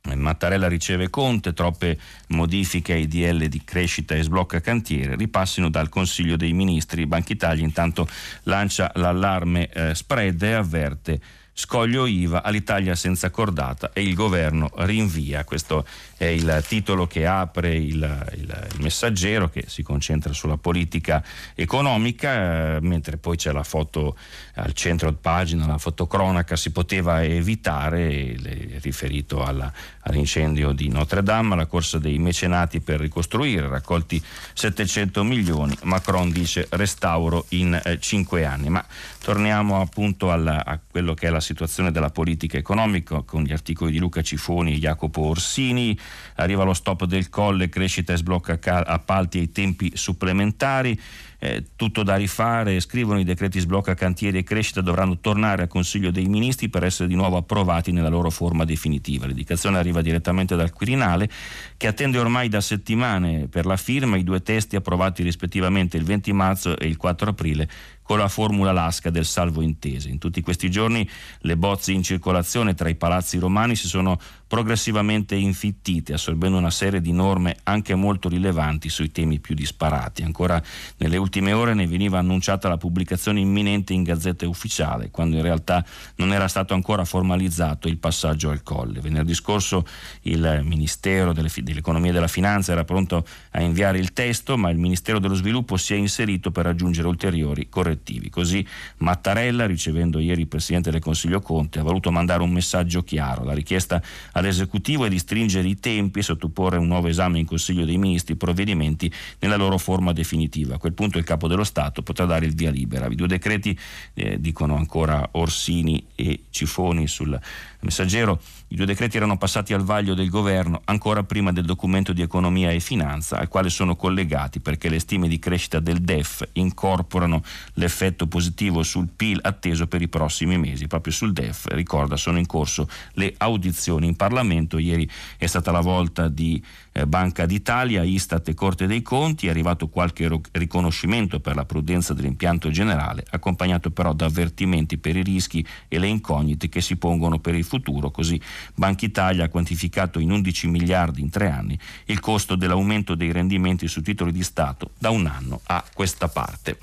[0.01, 6.37] Mattarella riceve Conte, troppe modifiche ai DL di crescita e sblocca cantiere, ripassino dal Consiglio
[6.37, 7.05] dei Ministri.
[7.05, 8.07] Banca Italia intanto
[8.43, 11.19] lancia l'allarme eh, spread e avverte
[11.53, 15.43] scoglio IVA all'Italia senza cordata e il governo rinvia.
[15.43, 15.85] Questo
[16.19, 21.23] è il titolo che apre il, il, il messaggero che si concentra sulla politica
[21.55, 24.17] economica, eh, mentre poi c'è la foto
[24.55, 28.35] al centro pagina, la fotocronaca si poteva evitare,
[28.81, 34.21] riferito alla, all'incendio di Notre Dame, la corsa dei mecenati per ricostruire, raccolti
[34.53, 38.69] 700 milioni, Macron dice restauro in eh, 5 anni.
[38.69, 38.85] Ma
[39.21, 43.91] torniamo appunto alla, a quello che è la situazione della politica economica con gli articoli
[43.91, 45.97] di Luca Cifoni e Jacopo Orsini,
[46.35, 50.99] arriva lo stop del colle, crescita e sblocca appalti ai tempi supplementari
[51.39, 56.11] eh, tutto da rifare, scrivono i decreti sblocca cantieri e crescita dovranno tornare al Consiglio
[56.11, 59.25] dei Ministri per essere di nuovo approvati nella loro forma definitiva.
[59.25, 61.29] L'indicazione arriva direttamente dal Quirinale
[61.77, 66.33] che attende ormai da settimane per la firma i due testi approvati rispettivamente il 20
[66.33, 67.69] marzo e il 4 aprile
[68.09, 70.09] con la formula lasca del salvo intese.
[70.09, 71.07] In tutti questi giorni
[71.41, 77.01] le bozze in circolazione tra i palazzi romani si sono progressivamente infittite, assorbendo una serie
[77.01, 80.23] di norme anche molto rilevanti sui temi più disparati.
[80.23, 80.59] Ancora
[80.97, 85.83] nelle ultime ore ne veniva annunciata la pubblicazione imminente in gazzetta ufficiale, quando in realtà
[86.15, 88.99] non era stato ancora formalizzato il passaggio al colle.
[88.99, 89.85] Venerdì scorso
[90.23, 94.77] il Ministero delle, dell'Economia e della Finanza era pronto a inviare il testo, ma il
[94.77, 98.29] Ministero dello Sviluppo si è inserito per aggiungere ulteriori correttivi.
[98.29, 98.65] Così
[98.97, 103.43] Mattarella, ricevendo ieri il Presidente del Consiglio Conte, ha voluto mandare un messaggio chiaro.
[103.43, 107.85] La richiesta all'esecutivo è di stringere i tempi e sottoporre un nuovo esame in Consiglio
[107.85, 110.75] dei Ministri i provvedimenti nella loro forma definitiva.
[110.75, 113.07] A quel punto il Capo dello Stato potrà dare il via libera.
[113.07, 113.77] I due decreti,
[114.13, 117.39] eh, dicono ancora Orsini e Cifoni sul
[117.81, 122.21] messaggero, i due decreti erano passati al vaglio del governo ancora prima del documento di
[122.21, 127.41] economia e finanza al quale sono collegati perché le stime di crescita del DEF incorporano
[127.73, 130.87] l'effetto positivo sul PIL atteso per i prossimi mesi.
[130.87, 134.77] Proprio sul DEF, ricorda, sono in corso le audizioni in Parlamento.
[134.77, 139.49] Ieri è stata la volta di eh, Banca d'Italia, Istat e Corte dei Conti, è
[139.49, 145.65] arrivato qualche riconoscimento per la prudenza dell'impianto generale, accompagnato però da avvertimenti per i rischi
[145.87, 148.41] e le incognite che si pongono per il futuro, così
[148.75, 153.87] Banca Italia ha quantificato in 11 miliardi in tre anni il costo dell'aumento dei rendimenti
[153.87, 156.79] su titoli di Stato da un anno a questa parte.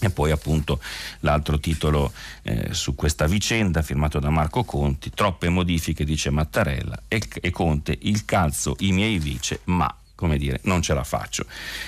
[0.00, 0.80] E poi appunto
[1.20, 7.20] l'altro titolo eh, su questa vicenda firmato da Marco Conti, troppe modifiche dice Mattarella e,
[7.40, 11.46] e Conte, il calzo i miei vice, ma come dire, non ce la faccio.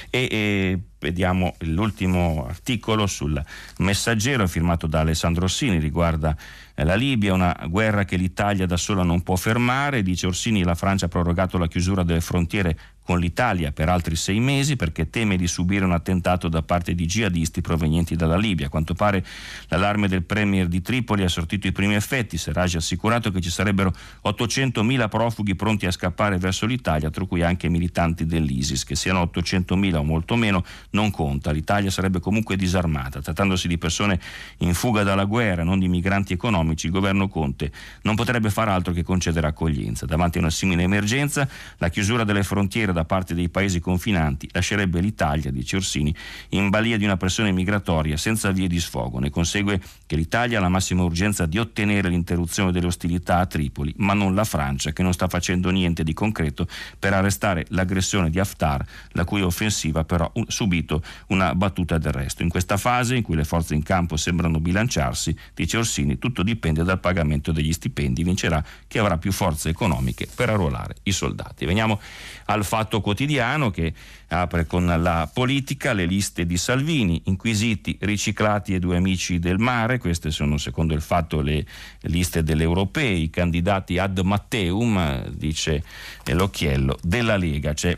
[0.09, 3.45] E, e vediamo l'ultimo articolo sul
[3.79, 6.37] messaggero firmato da Alessandro Orsini, riguarda
[6.85, 10.63] la Libia, una guerra che l'Italia da sola non può fermare, dice Orsini.
[10.63, 12.79] La Francia ha prorogato la chiusura delle frontiere
[13.11, 17.07] con l'Italia per altri sei mesi perché teme di subire un attentato da parte di
[17.07, 18.67] jihadisti provenienti dalla Libia.
[18.67, 19.27] A quanto pare
[19.67, 22.39] l'allarme del premier di Tripoli ha sortito i primi effetti.
[22.39, 23.93] Serraj ha assicurato che ci sarebbero
[24.25, 28.85] 800.000 profughi pronti a scappare verso l'Italia, tra cui anche militanti dell'ISIS.
[28.85, 31.51] Che siano 800.000 o molto meno non conta.
[31.51, 33.21] L'Italia sarebbe comunque disarmata.
[33.21, 34.21] Trattandosi di persone
[34.59, 38.93] in fuga dalla guerra, non di migranti economici, il governo Conte non potrebbe fare altro
[38.93, 40.07] che concedere accoglienza.
[40.07, 45.01] Davanti a una simile emergenza, la chiusura delle frontiere da parte dei paesi confinanti lascerebbe
[45.01, 46.15] l'Italia, dice Orsini,
[46.51, 49.19] in balia di una pressione migratoria senza vie di sfogo.
[49.19, 53.93] Ne consegue che l'Italia ha la massima urgenza di ottenere l'interruzione delle ostilità a Tripoli,
[53.99, 56.67] ma non la Francia, che non sta facendo niente di concreto
[56.99, 62.43] per arrestare l'aggressione di Haftar, la cui offensiva però ha subito una battuta d'arresto.
[62.43, 66.83] In questa fase, in cui le forze in campo sembrano bilanciarsi, dice Orsini, tutto dipende
[66.83, 68.25] dal pagamento degli stipendi.
[68.25, 71.67] Vincerà chi avrà più forze economiche per arruolare i soldati.
[71.67, 72.01] Veniamo
[72.47, 73.93] al fatto quotidiano che
[74.27, 79.99] apre con la politica, le liste di Salvini, inquisiti, riciclati e due amici del mare,
[79.99, 81.65] queste sono secondo il fatto le
[82.03, 85.85] liste degli europei, candidati ad Matteum, dice
[86.25, 87.73] l'occhiello della Lega.
[87.73, 87.97] C'è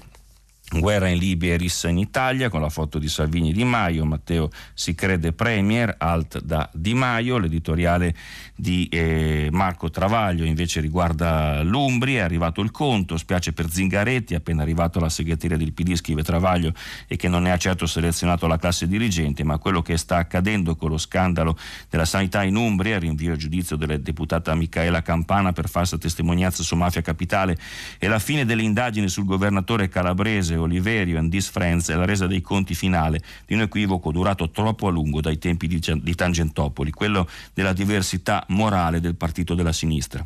[0.78, 4.06] Guerra in Libia e rissa in Italia con la foto di Salvini e Di Maio,
[4.06, 8.14] Matteo si crede premier, alt da Di Maio, l'editoriale
[8.54, 14.62] di eh, Marco Travaglio invece riguarda l'Umbria, è arrivato il conto, spiace per Zingaretti, appena
[14.62, 16.72] arrivato alla segreteria del PD, scrive Travaglio,
[17.06, 20.76] e che non ne ha certo selezionato la classe dirigente, ma quello che sta accadendo
[20.76, 21.56] con lo scandalo
[21.90, 26.76] della sanità in Umbria, rinvio a giudizio della deputata Michaela Campana per falsa testimonianza su
[26.76, 27.58] Mafia Capitale
[27.98, 32.26] e la fine delle indagini sul governatore calabrese Oliverio and These Friends è la resa
[32.26, 36.90] dei conti finale di un equivoco durato troppo a lungo dai tempi di, di Tangentopoli,
[36.90, 40.24] quello della diversità morale del partito della sinistra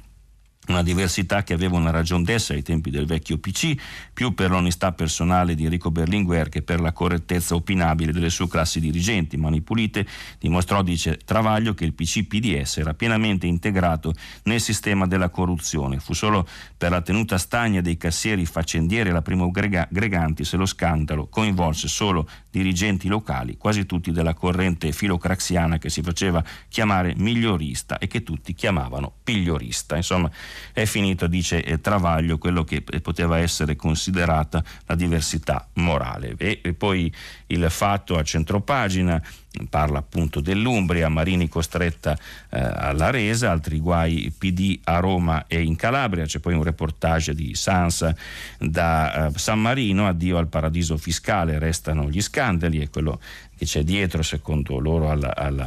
[0.68, 3.74] una diversità che aveva una ragion d'essere ai tempi del vecchio PC,
[4.12, 8.80] più per l'onestà personale di Enrico Berlinguer che per la correttezza opinabile delle sue classi
[8.80, 9.36] dirigenti.
[9.36, 10.06] Mani Pulite
[10.38, 14.14] dimostrò, dice Travaglio, che il PC-PDS era pienamente integrato
[14.44, 15.98] nel sistema della corruzione.
[15.98, 16.46] Fu solo
[16.76, 21.28] per la tenuta stagna dei cassieri faccendieri e la prima Grega- Greganti se lo scandalo
[21.28, 28.06] coinvolse solo dirigenti locali, quasi tutti della corrente filocraxiana che si faceva chiamare migliorista e
[28.06, 29.96] che tutti chiamavano pigliorista.
[29.96, 30.30] Insomma,
[30.72, 36.34] è finito, dice eh, Travaglio, quello che eh, poteva essere considerata la diversità morale.
[36.36, 37.12] E, e poi
[37.46, 39.22] il fatto a centropagina
[39.70, 42.18] parla appunto dell'Umbria, Marini costretta
[42.50, 47.34] eh, alla resa, altri guai PD a Roma e in Calabria, c'è poi un reportage
[47.34, 48.14] di Sansa
[48.58, 53.20] da eh, San Marino, addio al paradiso fiscale, restano gli scandali e quello
[53.56, 55.66] che c'è dietro secondo loro al,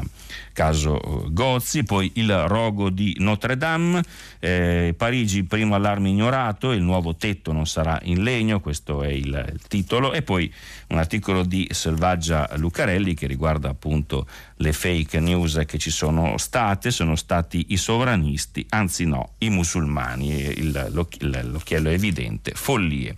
[0.54, 4.04] caso eh, Gozzi, poi il rogo di Notre Dame,
[4.40, 9.52] eh, Parigi primo allarme ignorato, il nuovo tetto non sarà in legno, questo è il,
[9.54, 10.52] il titolo, e poi
[10.90, 14.28] un articolo di Selvaggia Lucarelli che riguarda appunto
[14.62, 20.32] le fake news che ci sono state, sono stati i sovranisti, anzi no, i musulmani,
[20.32, 23.16] il, l'occhiello è evidente, follie.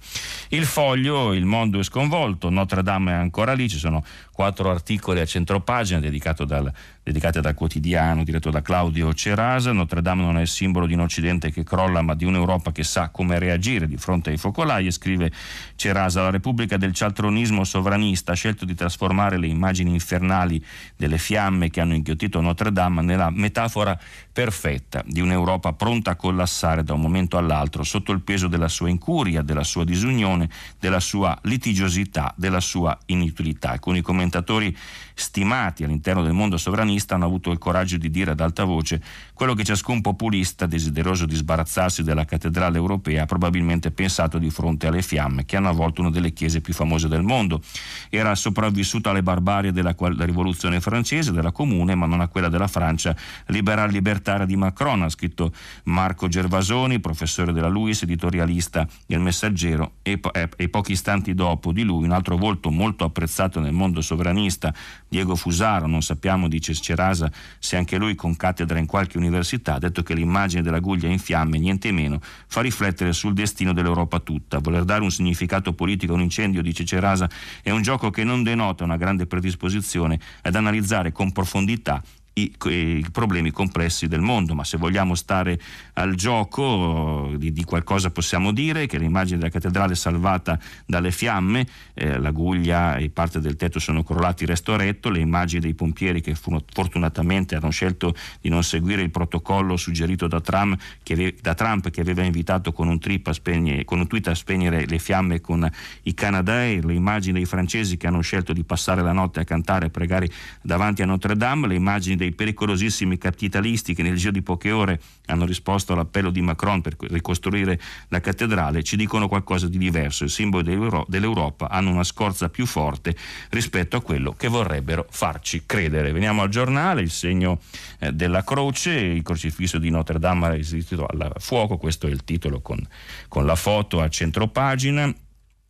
[0.50, 5.20] Il foglio, il mondo è sconvolto, Notre Dame è ancora lì, ci sono quattro articoli
[5.20, 6.72] a centropagina dal,
[7.04, 9.72] dedicati dal quotidiano diretto da Claudio Cerasa.
[9.72, 12.84] Notre Dame non è il simbolo di un Occidente che crolla, ma di un'Europa che
[12.84, 14.88] sa come reagire di fronte ai focolai.
[14.88, 15.32] E scrive
[15.76, 20.64] Cerasa: La Repubblica del cialtronismo sovranista ha scelto di trasformare le immagini infernali
[20.96, 21.31] delle fiamme
[21.70, 23.98] che hanno inghiottito Notre Dame nella metafora
[24.32, 28.90] perfetta di un'Europa pronta a collassare da un momento all'altro sotto il peso della sua
[28.90, 33.72] incuria, della sua disunione, della sua litigiosità, della sua inutilità.
[33.72, 34.76] Alcuni commentatori
[35.14, 39.02] stimati all'interno del mondo sovranista hanno avuto il coraggio di dire ad alta voce
[39.34, 44.88] quello che ciascun populista desideroso di sbarazzarsi della cattedrale europea ha probabilmente pensato di fronte
[44.88, 47.62] alle fiamme che hanno avvolto una delle chiese più famose del mondo.
[48.10, 53.16] Era sopravvissuto alle barbarie della, rivoluzione francese, della comune, ma non a quella della Francia
[53.48, 53.92] liberal
[54.22, 55.52] libertaria di Macron, ha scritto
[55.86, 61.84] Marco Gervasoni, professore della LUIS, editorialista del Messaggero, e, po- e pochi istanti dopo di
[61.84, 64.74] lui un altro volto molto apprezzato nel mondo sovranista,
[65.10, 69.80] Diego Fusaro, non sappiamo, dice Cerasa, se anche lui con cattedra in qualche università, ha
[69.80, 74.60] detto che l'immagine dell'aguglia in fiamme, niente meno, fa riflettere sul destino dell'Europa tutta.
[74.60, 77.30] Voler dare un significato politico a un incendio, dice Cerasa,
[77.64, 82.02] è un gioco che non denota una grande predisposizione ad analizzare con profondità
[82.34, 85.60] i, i, problemi complessi del mondo, ma se vogliamo stare
[85.94, 92.18] al gioco di, di qualcosa possiamo dire che l'immagine della cattedrale salvata dalle fiamme, eh,
[92.18, 96.36] la guglia e parte del tetto sono crollati resto retto, le immagini dei pompieri che
[96.36, 101.90] furono, fortunatamente hanno scelto di non seguire il protocollo suggerito da Trump che, da Trump,
[101.90, 105.70] che aveva invitato con un, a spegne, con un tweet a spegnere le fiamme con
[106.04, 109.88] i Canadair, le immagini dei francesi che hanno scelto di passare la notte a cantare
[109.88, 110.30] e pregare
[110.62, 115.02] davanti a Notre Dame, le immagini dei pericolosissimi capitalisti che nel giro di poche ore
[115.26, 120.26] hanno risposto all'appello di Macron per ricostruire la cattedrale, ci dicono qualcosa di diverso.
[120.26, 123.16] I simboli dell'Europa hanno una scorza più forte
[123.50, 126.12] rispetto a quello che vorrebbero farci credere.
[126.12, 127.60] Veniamo al giornale, il segno
[127.98, 132.62] eh, della croce, il crocifisso di Notre Dame resistito al fuoco, questo è il titolo
[132.62, 132.80] con,
[133.28, 135.12] con la foto a centro pagina.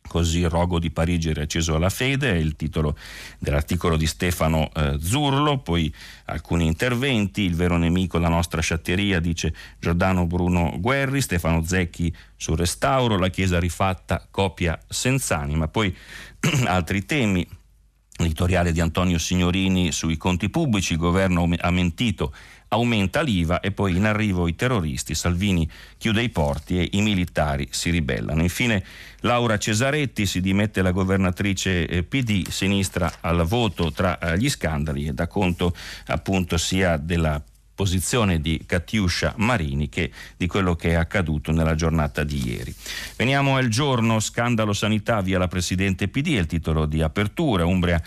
[0.06, 2.96] Così rogo di Parigi riacceso alla fede, è il titolo
[3.38, 5.92] dell'articolo di Stefano eh, Zurlo, poi
[6.26, 12.58] alcuni interventi, il vero nemico, la nostra sciatteria, dice Giordano Bruno Guerri, Stefano Zecchi sul
[12.58, 15.94] restauro, la Chiesa rifatta, copia senza anima, poi
[16.66, 17.46] altri temi,
[18.18, 22.34] editoriale di Antonio Signorini sui conti pubblici, il governo ha mentito
[22.72, 25.68] aumenta l'IVA e poi in arrivo i terroristi, Salvini
[25.98, 28.42] chiude i porti e i militari si ribellano.
[28.42, 28.82] Infine
[29.20, 35.06] Laura Cesaretti si dimette la governatrice eh, PD, sinistra al voto tra eh, gli scandali
[35.06, 35.74] e dà conto
[36.06, 37.42] appunto sia della
[37.74, 42.74] posizione di Catiuscia Marini che di quello che è accaduto nella giornata di ieri.
[43.16, 48.02] Veniamo al giorno scandalo sanità via la Presidente PD, è il titolo di apertura, Umbria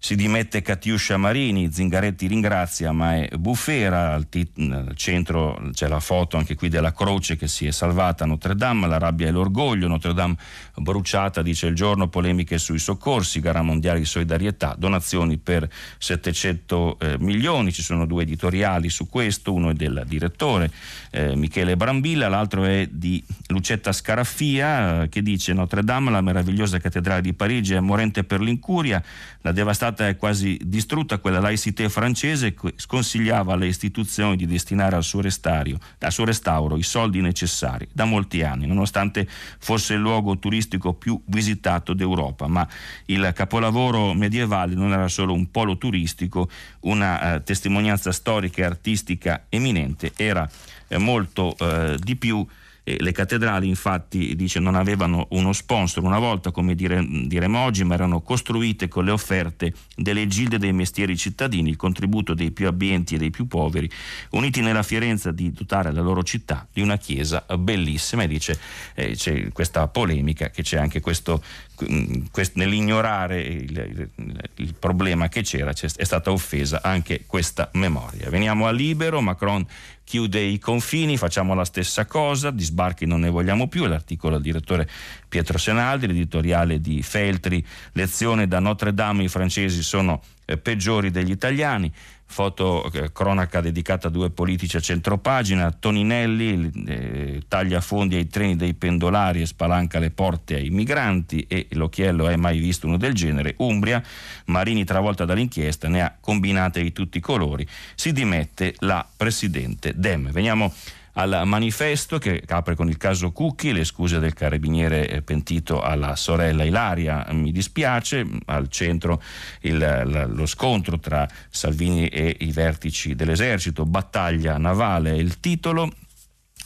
[0.00, 5.98] si dimette Catiuscia Marini, Zingaretti ringrazia, ma è bufera, al, tit- al, centro c'è la
[5.98, 9.32] foto anche qui della croce che si è salvata a Notre Dame, la rabbia e
[9.32, 10.36] l'orgoglio, Notre Dame
[10.76, 15.68] bruciata, dice il giorno, polemiche sui soccorsi, gara mondiale di solidarietà, donazioni per
[15.98, 20.70] 700 eh, milioni, ci sono due editoriali su questo, uno è del direttore
[21.10, 26.78] eh, Michele Brambilla, l'altro è di Lucetta Scaraffia eh, che dice Notre Dame, la meravigliosa
[26.78, 29.02] cattedrale di Parigi è morente per l'incuria,
[29.40, 35.04] la devastata è quasi distrutta quella laicité francese che sconsigliava alle istituzioni di destinare al
[35.04, 39.28] suo, restario, al suo restauro i soldi necessari da molti anni, nonostante
[39.58, 42.66] fosse il luogo turistico più visitato d'Europa, ma
[43.06, 46.48] il capolavoro medievale non era solo un polo turistico,
[46.80, 50.48] una eh, testimonianza storica e artistica eminente, era
[50.88, 52.46] eh, molto eh, di più
[52.88, 57.84] e le cattedrali infatti dice, non avevano uno sponsor una volta, come dire, diremo oggi,
[57.84, 62.66] ma erano costruite con le offerte delle gilde dei mestieri cittadini, il contributo dei più
[62.66, 63.90] abbienti e dei più poveri,
[64.30, 68.22] uniti nella fierenza di dotare la loro città di una chiesa bellissima.
[68.22, 68.58] E dice
[68.94, 71.42] eh, c'è questa polemica che c'è anche questo,
[71.84, 78.30] mm, quest, nell'ignorare il, il, il, problema che c'era, è stata offesa anche questa memoria.
[78.30, 79.66] Veniamo a Libero, Macron
[80.08, 84.42] chiude i confini, facciamo la stessa cosa, di sbarchi non ne vogliamo più, l'articolo del
[84.42, 84.88] direttore
[85.28, 90.22] Pietro Senaldi, l'editoriale di Feltri, lezione da Notre Dame, i francesi sono
[90.56, 91.92] peggiori degli italiani,
[92.24, 98.56] foto eh, cronaca dedicata a due politici a centropagina, Toninelli eh, taglia fondi ai treni
[98.56, 103.14] dei pendolari e spalanca le porte ai migranti e l'occhiello è mai visto uno del
[103.14, 104.02] genere, Umbria,
[104.46, 110.30] Marini travolta dall'inchiesta, ne ha combinate di tutti i colori, si dimette la Presidente Dem.
[110.30, 110.72] Veniamo
[111.18, 116.62] al manifesto che apre con il caso Cucchi, le scuse del carabiniere pentito alla sorella
[116.62, 119.20] Ilaria, mi dispiace, al centro
[119.62, 125.92] il, lo scontro tra Salvini e i vertici dell'esercito, battaglia navale il titolo,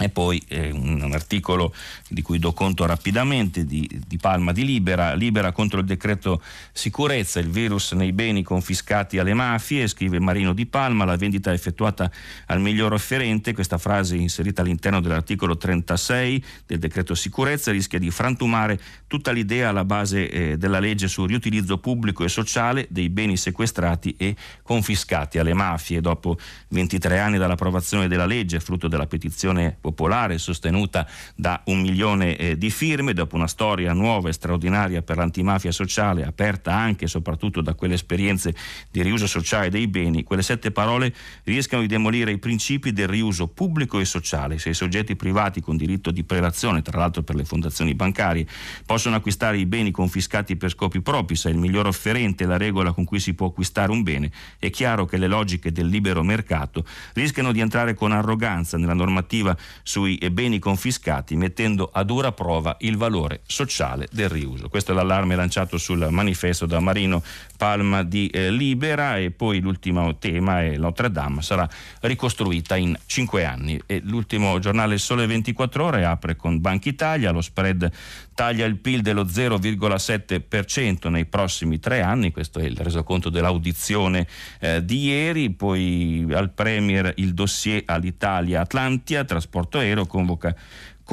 [0.03, 1.73] e poi eh, un, articolo
[2.09, 6.43] di cui do conto rapidamente di, di, Palma di Libera, Libera contro il decreto
[6.73, 12.11] sicurezza, il virus nei beni confiscati alle mafie, scrive Marino di Palma, la vendita effettuata
[12.47, 17.71] al miglior offerente, questa frase inserita all'interno dell'articolo 36 del decreto sicurezza.
[17.71, 22.87] Rischia di frantumare tutta l'idea alla base eh, della legge sul riutilizzo pubblico e sociale
[22.91, 26.01] dei beni sequestrati e confiscati alle mafie.
[26.01, 26.39] Dopo
[26.69, 29.91] 23 anni dall'approvazione della legge, frutto della petizione popolare
[30.39, 35.73] sostenuta da un milione eh, di firme, dopo una storia nuova e straordinaria per l'antimafia
[35.73, 38.55] sociale, aperta anche e soprattutto da quelle esperienze
[38.91, 41.13] di riuso sociale dei beni, quelle sette parole
[41.45, 44.59] riescano di demolire i principi del riuso pubblico e sociale.
[44.59, 48.47] Se i soggetti privati con diritto di prelazione, tra l'altro per le fondazioni bancarie,
[48.87, 52.93] possono acquistare i beni confiscati per scopi propri, se il miglior offerente è la regola
[52.93, 56.85] con cui si può acquistare un bene, è chiaro che le logiche del libero mercato
[57.15, 62.97] rischiano di entrare con arroganza nella normativa sui beni confiscati mettendo a dura prova il
[62.97, 64.69] valore sociale del riuso.
[64.69, 67.23] Questo è l'allarme lanciato sul manifesto da Marino
[67.63, 71.69] Palma di eh, Libera e poi l'ultimo tema è Notre Dame sarà
[72.01, 73.81] ricostruita in cinque anni.
[73.87, 77.89] E l'ultimo giornale Sole 24 ore apre con Banca Italia, lo spread
[78.35, 84.27] taglia il PIL dello 0,7% nei prossimi tre anni, questo è il resoconto dell'audizione
[84.59, 90.53] eh, di ieri, poi al Premier il dossier all'Italia Atlantia, trasporto aereo convoca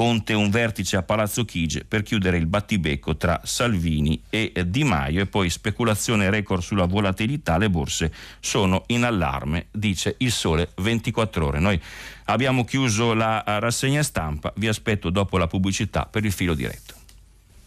[0.00, 5.20] Conte un vertice a Palazzo Chigi per chiudere il battibecco tra Salvini e Di Maio
[5.20, 11.46] e poi speculazione record sulla volatilità, le borse sono in allarme, dice il Sole 24
[11.46, 11.58] ore.
[11.58, 11.78] Noi
[12.24, 16.99] abbiamo chiuso la rassegna stampa, vi aspetto dopo la pubblicità per il filo diretto.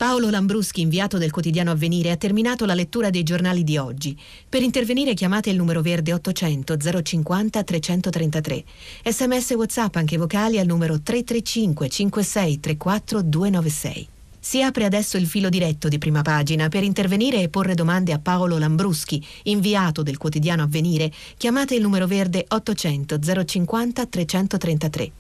[0.04, 4.20] Paolo Lambruschi, inviato del quotidiano Avvenire, ha terminato la lettura dei giornali di oggi.
[4.50, 8.66] Per intervenire chiamate il numero verde 800 050 333.
[9.06, 14.13] Sms WhatsApp anche vocali al numero 335 56 34 296.
[14.46, 16.68] Si apre adesso il filo diretto di prima pagina.
[16.68, 22.08] Per intervenire e porre domande a Paolo Lambruschi, inviato del quotidiano Avvenire, chiamate il numero
[22.08, 25.12] verde 800 050 333.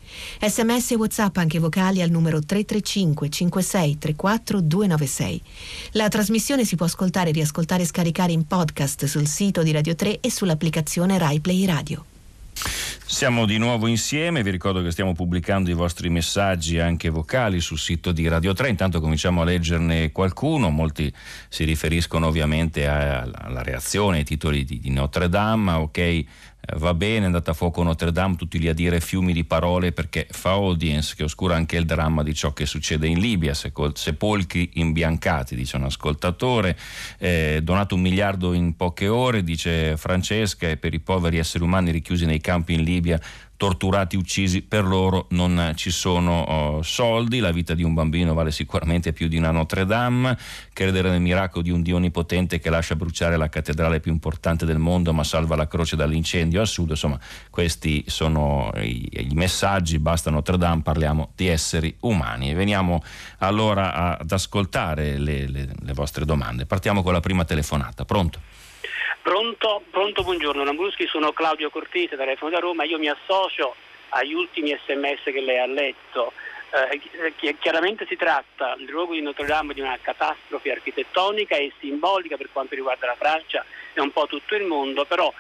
[0.41, 5.41] Sms e WhatsApp anche vocali al numero 335 56 34 296.
[5.91, 10.19] La trasmissione si può ascoltare, riascoltare e scaricare in podcast sul sito di Radio 3
[10.19, 12.12] e sull'applicazione RaiPlay Radio.
[13.05, 17.77] Siamo di nuovo insieme, vi ricordo che stiamo pubblicando i vostri messaggi anche vocali sul
[17.77, 21.13] sito di Radio 3, intanto cominciamo a leggerne qualcuno, molti
[21.47, 26.25] si riferiscono ovviamente alla reazione ai titoli di, Notre Dame, ok
[26.77, 29.91] va bene, è andata a fuoco Notre Dame, tutti lì a dire fiumi di parole
[29.91, 34.71] perché fa audience che oscura anche il dramma di ciò che succede in Libia, sepolcri
[34.75, 36.77] imbiancati, dice un ascoltatore,
[37.17, 41.91] eh, donato un miliardo in poche ore, dice Francesca, e per i poveri esseri umani
[41.91, 43.19] richiusi nei campi in Libia
[43.63, 48.51] torturati, uccisi, per loro non ci sono oh, soldi, la vita di un bambino vale
[48.51, 50.37] sicuramente più di una Notre Dame,
[50.73, 54.79] credere nel miracolo di un Dio onnipotente che lascia bruciare la cattedrale più importante del
[54.79, 57.17] mondo ma salva la croce dall'incendio a sud, insomma
[57.49, 62.49] questi sono i, i messaggi, basta Notre Dame, parliamo di esseri umani.
[62.49, 63.01] E veniamo
[63.37, 66.65] allora ad ascoltare le, le, le vostre domande.
[66.65, 68.41] Partiamo con la prima telefonata, pronto?
[69.21, 73.75] Pronto, pronto, buongiorno Lambruschi, sono Claudio Cortese, telefono da Roma, io mi associo
[74.09, 76.33] agli ultimi sms che lei ha letto.
[76.71, 82.35] Eh, chiaramente si tratta, il luogo di Notre Dame, di una catastrofe architettonica e simbolica
[82.35, 85.31] per quanto riguarda la Francia e un po' tutto il mondo, però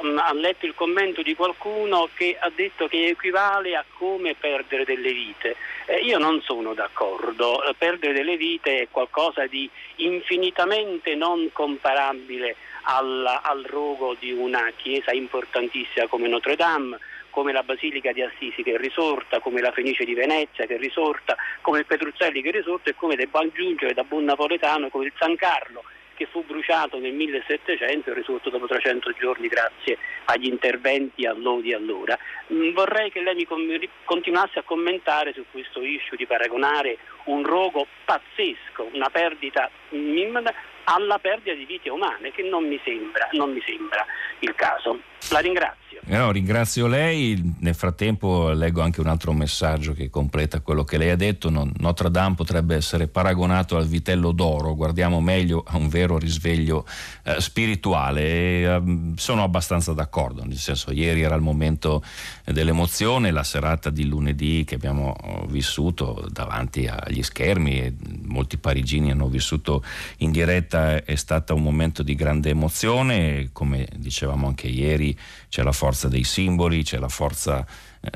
[0.00, 4.34] mh, mm, ha letto il commento di qualcuno che ha detto che equivale a come
[4.34, 5.56] perdere delle vite.
[5.86, 13.40] Eh, io non sono d'accordo, perdere delle vite è qualcosa di infinitamente non comparabile al,
[13.42, 16.98] al rogo di una chiesa importantissima come Notre Dame,
[17.30, 20.78] come la Basilica di Assisi che è risorta, come la Fenice di Venezia che è
[20.78, 25.06] risorta, come il Petruzzelli che è risorto e come devo aggiungere da buon napoletano come
[25.06, 25.82] il San Carlo
[26.14, 32.16] che fu bruciato nel 1700 e risorto dopo 300 giorni grazie agli interventi all'odi allora.
[32.52, 33.46] Mm, vorrei che lei mi
[34.04, 39.70] continuasse a commentare su questo issue di paragonare un rogo pazzesco, una perdita
[40.84, 44.04] alla perdita di vite umane, che non mi sembra, non mi sembra
[44.40, 44.98] il caso.
[45.30, 45.82] La ringrazio.
[46.04, 50.98] Eh no, ringrazio lei, nel frattempo leggo anche un altro messaggio che completa quello che
[50.98, 55.88] lei ha detto, Notre Dame potrebbe essere paragonato al vitello d'oro, guardiamo meglio a un
[55.88, 56.84] vero risveglio
[57.22, 58.82] eh, spirituale e, eh,
[59.14, 62.02] sono abbastanza d'accordo, nel senso ieri era il momento
[62.44, 65.14] dell'emozione, la serata di lunedì che abbiamo
[65.46, 67.96] vissuto davanti agli schermi
[68.32, 69.84] molti parigini hanno vissuto
[70.18, 75.16] in diretta è stato un momento di grande emozione, come dicevamo anche ieri
[75.48, 77.64] c'è la forza dei simboli, c'è la forza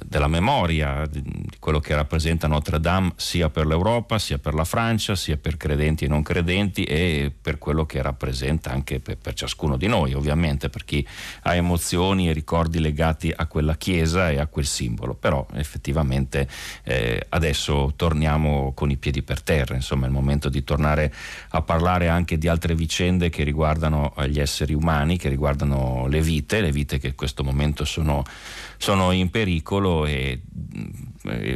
[0.04, 1.22] della memoria di
[1.60, 6.06] quello che rappresenta Notre Dame sia per l'Europa, sia per la Francia, sia per credenti
[6.06, 10.68] e non credenti e per quello che rappresenta anche per, per ciascuno di noi, ovviamente,
[10.70, 11.06] per chi
[11.42, 15.14] ha emozioni e ricordi legati a quella chiesa e a quel simbolo.
[15.14, 16.48] Però effettivamente
[16.82, 21.14] eh, adesso torniamo con i piedi per terra, insomma è il momento di tornare
[21.50, 26.60] a parlare anche di altre vicende che riguardano gli esseri umani, che riguardano le vite,
[26.60, 28.24] le vite che in questo momento sono
[28.78, 30.42] sono in pericolo e,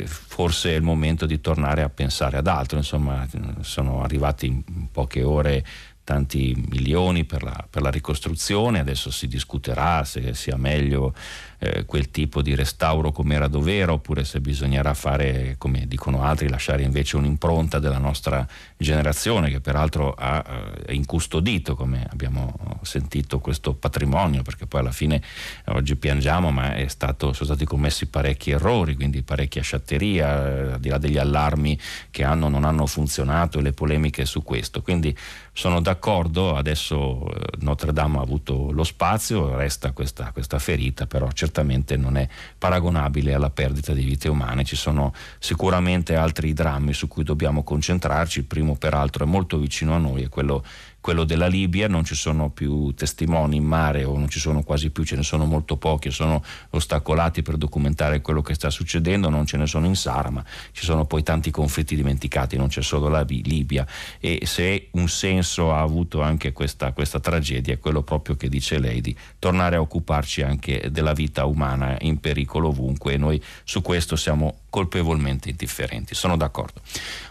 [0.05, 2.79] forse è il momento di tornare a pensare ad altro.
[2.79, 3.27] Insomma,
[3.61, 5.65] sono arrivati in poche ore
[6.03, 11.15] tanti milioni per la, per la, ricostruzione, adesso si discuterà se sia meglio
[11.61, 16.49] eh, quel tipo di restauro come era dovere oppure se bisognerà fare, come dicono altri,
[16.49, 18.47] lasciare invece un'impronta della nostra
[18.77, 20.45] generazione che peraltro ha
[20.87, 25.23] eh, incustodito, come abbiamo sentito, questo patrimonio, perché poi alla fine
[25.67, 30.89] oggi piangiamo, ma stato, sono stati commessi parecchi errori, quindi parecchia sciatteria, eh, al di
[30.89, 31.79] là degli allarmi
[32.11, 34.81] che hanno non hanno funzionato e le polemiche su questo.
[34.83, 35.17] Quindi
[35.53, 41.31] sono d'accordo, adesso eh, Notre Dame ha avuto lo spazio, resta questa, questa, ferita, però
[41.33, 41.50] certamente
[41.97, 47.25] non è paragonabile alla perdita di vite umane, ci sono sicuramente altri drammi su cui
[47.25, 50.65] dobbiamo concentrarci, il primo peraltro è molto vicino a noi, è quello
[51.01, 54.91] quello della Libia, non ci sono più testimoni in mare o non ci sono quasi
[54.91, 59.47] più, ce ne sono molto pochi, sono ostacolati per documentare quello che sta succedendo, non
[59.47, 63.09] ce ne sono in Sara, ma ci sono poi tanti conflitti dimenticati, non c'è solo
[63.09, 63.87] la Libia
[64.19, 68.79] e se un senso ha avuto anche questa, questa tragedia è quello proprio che dice
[68.79, 73.83] lei di tornare a occuparci anche della vita umana in pericolo ovunque e noi su
[73.83, 76.81] questo siamo colpevolmente indifferenti, sono d'accordo.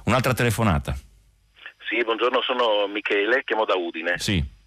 [0.06, 0.98] Un'altra telefonata.
[1.90, 4.20] Sì, buongiorno, sono Michele, chiamo da Udine.
[4.20, 4.58] Sì.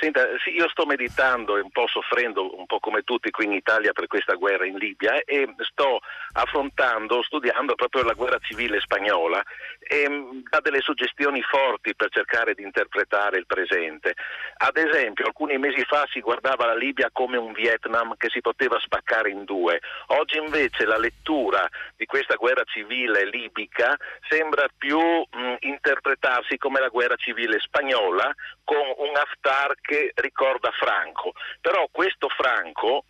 [0.00, 3.52] Senta, sì, io sto meditando e un po' soffrendo, un po' come tutti qui in
[3.52, 5.98] Italia, per questa guerra in Libia e sto
[6.32, 9.42] affrontando, studiando proprio la guerra civile spagnola
[9.80, 10.08] e
[10.50, 14.14] ha delle suggestioni forti per cercare di interpretare il presente.
[14.60, 18.76] Ad esempio, alcuni mesi fa si guardava la Libia come un Vietnam che si poteva
[18.80, 19.80] spaccare in due.
[20.08, 23.96] Oggi invece la lettura di questa guerra civile libica
[24.28, 28.34] sembra più mh, interpretarsi come la guerra civile spagnola
[28.64, 31.34] con un Haftar che ricorda Franco.
[31.60, 33.04] Però questo Franco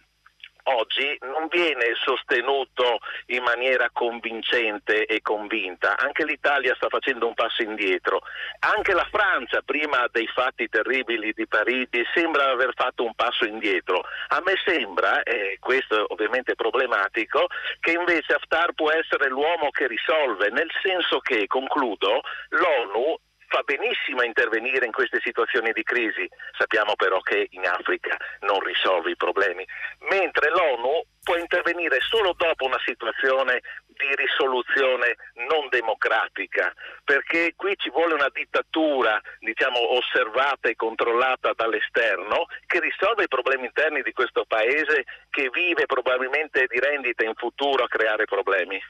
[0.77, 5.97] oggi non viene sostenuto in maniera convincente e convinta.
[5.97, 8.21] Anche l'Italia sta facendo un passo indietro.
[8.61, 14.05] Anche la Francia, prima dei fatti terribili di Parigi, sembra aver fatto un passo indietro.
[14.29, 17.47] A me sembra, e questo ovviamente problematico,
[17.81, 23.17] che invece Haftar può essere l'uomo che risolve, nel senso che, concludo, l'ONU
[23.49, 29.11] fa benissimo intervenire in queste situazioni di crisi, sappiamo però che in Africa non risolve
[29.11, 29.67] i problemi,
[30.11, 35.17] mentre l'ONU può intervenire solo dopo una situazione di risoluzione
[35.49, 36.73] non democratica,
[37.05, 43.67] perché qui ci vuole una dittatura, diciamo, osservata e controllata dall'esterno che risolve i problemi
[43.67, 48.81] interni di questo paese che vive probabilmente di rendita in futuro a creare problemi.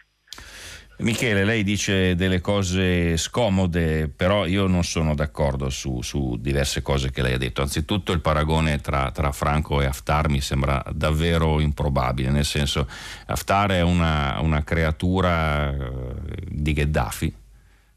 [1.00, 7.12] Michele, lei dice delle cose scomode, però io non sono d'accordo su, su diverse cose
[7.12, 7.62] che lei ha detto.
[7.62, 12.88] Anzitutto il paragone tra, tra, Franco e Haftar mi sembra davvero improbabile, nel senso
[13.26, 16.14] Haftar è una, una creatura eh,
[16.48, 17.34] di Gheddafi,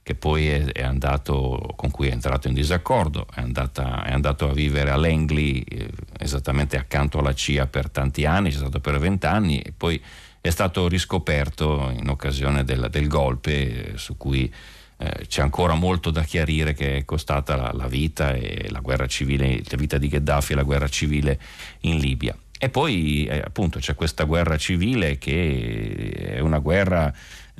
[0.03, 4.53] che poi è, andato, con cui è entrato in disaccordo, è, andata, è andato a
[4.53, 5.89] vivere a Langley, eh,
[6.19, 9.99] esattamente accanto alla CIA per tanti anni, c'è stato per vent'anni e poi
[10.41, 14.51] è stato riscoperto in occasione del, del golpe eh, su cui
[14.97, 19.05] eh, c'è ancora molto da chiarire che è costata la, la vita e la guerra
[19.05, 21.39] civile, la vita di Gheddafi e la guerra civile
[21.81, 22.35] in Libia.
[22.57, 27.11] E poi eh, appunto c'è questa guerra civile che è una guerra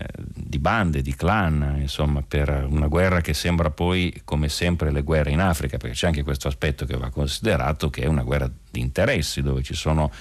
[0.02, 5.02] eh, di bande, di clan, insomma, per una guerra che sembra poi, come sempre le
[5.02, 8.50] guerre in Africa, perché c'è anche questo aspetto che va considerato, che è una guerra
[8.70, 10.12] di interessi, dove ci sono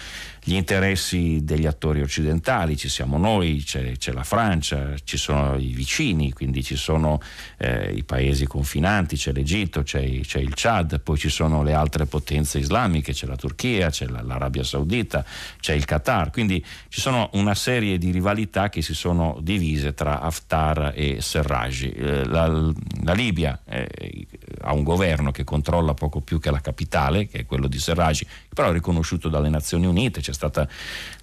[0.42, 5.72] gli interessi degli attori occidentali, ci siamo noi, c'è, c'è la Francia, ci sono i
[5.72, 7.20] vicini, quindi ci sono
[7.58, 12.06] eh, i paesi confinanti, c'è l'Egitto, c'è, c'è, il Chad, poi ci sono le altre
[12.06, 15.24] potenze islamiche, c'è la Turchia, c'è l'Arabia Saudita,
[15.60, 20.20] c'è il Qatar, quindi ci sono una serie di rivalità che si sono divise tra
[20.20, 21.82] Haftar e Serraj.
[21.84, 22.72] Eh, la,
[23.02, 24.26] la, Libia eh,
[24.62, 28.22] ha un governo che controlla poco più che la capitale, che è quello di Serraj,
[28.54, 30.66] però è riconosciuto dalle Nazioni Unite, c'è stata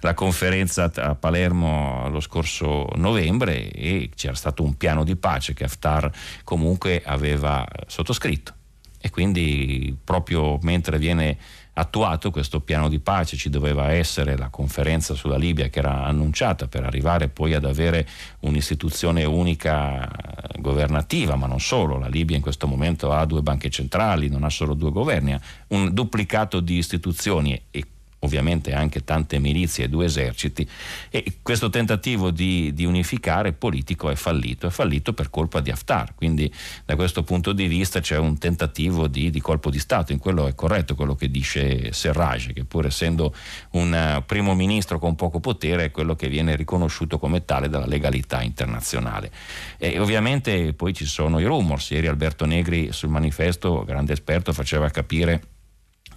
[0.00, 5.64] la conferenza a Palermo lo scorso novembre e c'era stato un piano di pace che
[5.64, 6.10] Haftar
[6.44, 8.54] comunque aveva sottoscritto.
[9.00, 11.36] E quindi proprio mentre viene
[11.78, 16.66] attuato questo piano di pace, ci doveva essere la conferenza sulla Libia che era annunciata
[16.66, 18.06] per arrivare poi ad avere
[18.40, 20.10] un'istituzione unica
[20.58, 24.50] governativa, ma non solo, la Libia in questo momento ha due banche centrali, non ha
[24.50, 27.84] solo due governi, ha un duplicato di istituzioni e
[28.20, 30.68] ovviamente anche tante milizie e due eserciti
[31.10, 36.14] e questo tentativo di, di, unificare politico è fallito, è fallito per colpa di Haftar,
[36.14, 36.52] quindi
[36.84, 40.46] da questo punto di vista c'è un tentativo di, di colpo di Stato, in quello
[40.46, 43.34] è corretto quello che dice Serraj, che pur essendo
[43.72, 47.86] un uh, primo ministro con poco potere è quello che viene riconosciuto come tale dalla
[47.86, 49.30] legalità internazionale.
[49.76, 54.88] E ovviamente poi ci sono i rumors, ieri Alberto Negri sul manifesto, grande esperto, faceva
[54.90, 55.42] capire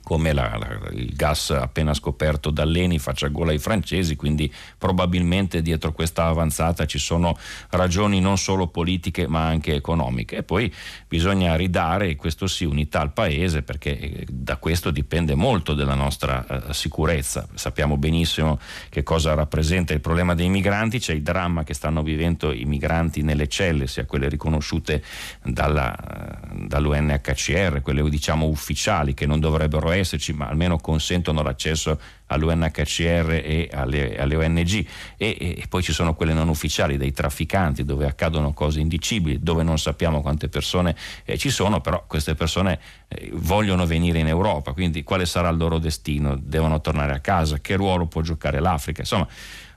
[0.03, 5.91] come la, la, il gas appena scoperto dall'Eni faccia gola ai francesi, quindi probabilmente dietro
[5.93, 7.37] questa avanzata ci sono
[7.69, 10.37] ragioni non solo politiche ma anche economiche.
[10.37, 10.73] E poi
[11.07, 16.45] bisogna ridare, questo sì, unità al paese perché eh, da questo dipende molto della nostra
[16.47, 17.47] uh, sicurezza.
[17.53, 22.51] Sappiamo benissimo che cosa rappresenta il problema dei migranti, c'è il dramma che stanno vivendo
[22.51, 25.03] i migranti nelle celle, sia quelle riconosciute
[25.43, 25.95] dalla,
[26.51, 33.69] uh, dall'UNHCR, quelle diciamo ufficiali che non dovrebbero esserci, ma almeno consentono l'accesso all'UNHCR e
[33.71, 34.85] alle, alle ONG
[35.17, 39.63] e, e, poi ci sono quelle non ufficiali dei trafficanti dove accadono cose indicibili, dove
[39.63, 44.73] non sappiamo quante persone eh, ci sono, però queste persone eh, vogliono venire in Europa,
[44.73, 46.35] quindi quale sarà il loro destino?
[46.35, 47.59] Devono tornare a casa?
[47.59, 49.01] Che ruolo può giocare l'Africa?
[49.01, 49.27] Insomma,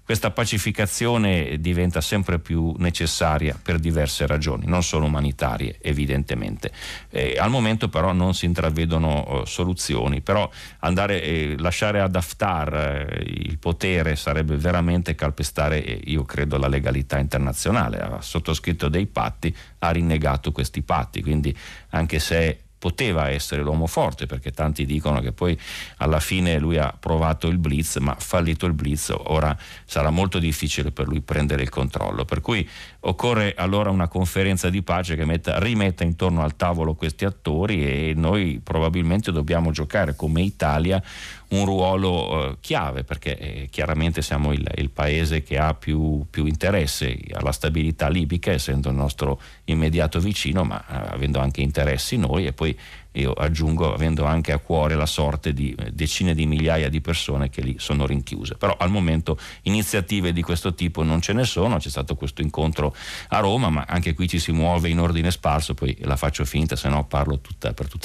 [0.04, 6.70] questa pacificazione diventa sempre più necessaria per diverse ragioni, non solo umanitarie evidentemente.
[7.08, 10.48] Eh, al momento però non si intravedono eh, soluzioni, però
[10.80, 16.68] andare, eh, lasciare ad Haftar eh, il potere sarebbe veramente calpestare, eh, io credo, la
[16.68, 17.98] legalità internazionale.
[17.98, 21.56] Ha sottoscritto dei patti, ha rinnegato questi patti, quindi
[21.90, 25.58] anche se poteva essere l'uomo forte perché tanti dicono che poi
[25.96, 29.56] alla fine lui ha provato il blitz ma fallito il blitz ora
[29.86, 32.26] sarà molto difficile per lui prendere il controllo.
[32.26, 32.68] Per cui
[33.06, 38.14] occorre allora una conferenza di pace che metta, rimetta intorno al tavolo questi attori e
[38.14, 41.02] noi probabilmente dobbiamo giocare come Italia
[41.48, 46.46] un ruolo eh, chiave perché eh, chiaramente siamo il, il, paese che ha più, più,
[46.46, 52.46] interesse alla stabilità libica essendo il nostro immediato vicino ma eh, avendo anche interessi noi
[52.46, 52.76] e poi
[53.14, 57.50] io aggiungo avendo anche a cuore la sorte di eh, decine di migliaia di persone
[57.50, 58.56] che lì sono rinchiuse.
[58.56, 62.94] Però al momento iniziative di questo tipo non ce ne sono, c'è stato questo incontro
[63.28, 66.76] a Roma, ma anche qui ci si muove in ordine sparso, poi la faccio finta,
[66.76, 68.02] se no parlo tutta, per tutto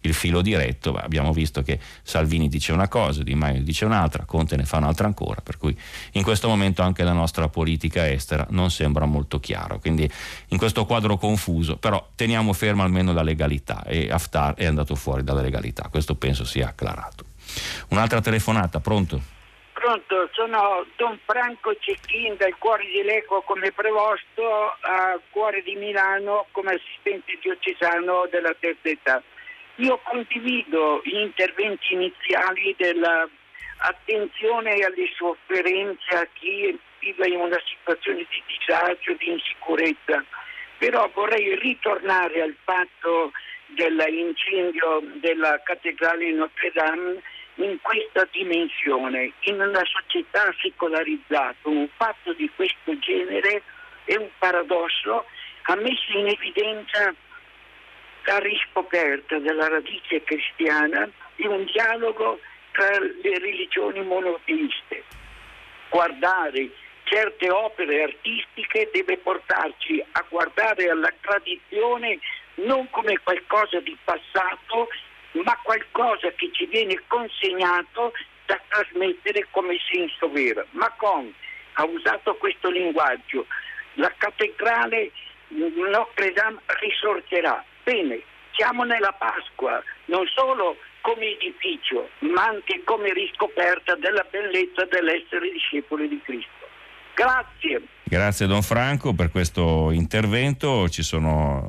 [0.00, 0.94] il filo diretto.
[0.94, 5.06] Abbiamo visto che Salvini dice una cosa, Di Maio dice un'altra, Conte ne fa un'altra
[5.06, 5.76] ancora, per cui
[6.12, 9.78] in questo momento anche la nostra politica estera non sembra molto chiaro.
[9.78, 10.08] Quindi
[10.48, 15.24] in questo quadro confuso, però teniamo ferma almeno la legalità e Haftar è andato fuori
[15.24, 17.24] dalla legalità, questo penso sia acclarato.
[17.88, 19.18] Un'altra telefonata, pronto?
[19.72, 26.46] Pronto, sono Don Franco Cecchin dal cuore di Lecco come prevosto a cuore di Milano
[26.50, 29.22] come assistente diocesano della terza età.
[29.76, 38.42] Io condivido gli interventi iniziali dell'attenzione alle sofferenze a chi vive in una situazione di
[38.58, 40.24] disagio, di insicurezza,
[40.76, 43.30] però vorrei ritornare al fatto
[43.68, 47.22] dell'incendio della cattedrale di Notre Dame
[47.56, 49.32] in questa dimensione.
[49.40, 53.62] In una società secolarizzata un fatto di questo genere
[54.04, 55.24] è un paradosso,
[55.62, 57.14] ha messo in evidenza
[58.24, 62.40] la riscoperta della radice cristiana e un dialogo
[62.72, 65.04] tra le religioni monoteiste.
[65.88, 66.70] Guardare
[67.04, 72.18] certe opere artistiche deve portarci a guardare alla tradizione
[72.66, 74.88] non come qualcosa di passato,
[75.44, 78.12] ma qualcosa che ci viene consegnato
[78.46, 80.64] da trasmettere come senso vero.
[80.70, 81.32] Macron
[81.74, 83.46] ha usato questo linguaggio,
[83.94, 85.12] la cattedrale
[85.48, 87.64] Notre Dame risorgerà.
[87.82, 88.20] Bene,
[88.52, 96.08] siamo nella Pasqua, non solo come edificio, ma anche come riscoperta della bellezza dell'essere discepoli
[96.08, 96.66] di Cristo.
[97.14, 97.82] Grazie.
[98.04, 100.88] Grazie Don Franco per questo intervento.
[100.88, 101.68] Ci sono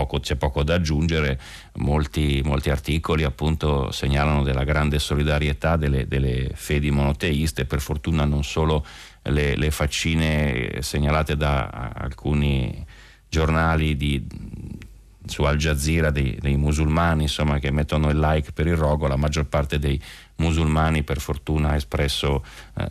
[0.00, 1.38] poco, c'è poco da aggiungere,
[1.74, 8.42] molti, molti, articoli appunto segnalano della grande solidarietà delle, delle fedi monoteiste, per fortuna non
[8.42, 8.84] solo
[9.24, 12.84] le, le faccine segnalate da alcuni
[13.28, 14.26] giornali di,
[15.26, 19.16] su Al Jazeera dei, dei, musulmani insomma, che mettono il like per il rogo, la
[19.16, 20.00] maggior parte dei
[20.40, 22.44] musulmani per fortuna ha espresso
[22.76, 22.86] eh,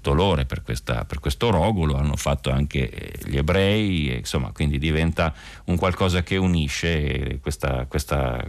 [0.00, 4.78] dolore per, questa, per, questo rogo, lo hanno fatto anche gli ebrei, e, insomma quindi
[4.78, 5.32] diventa
[5.64, 8.44] un qualcosa che unisce questa, questa,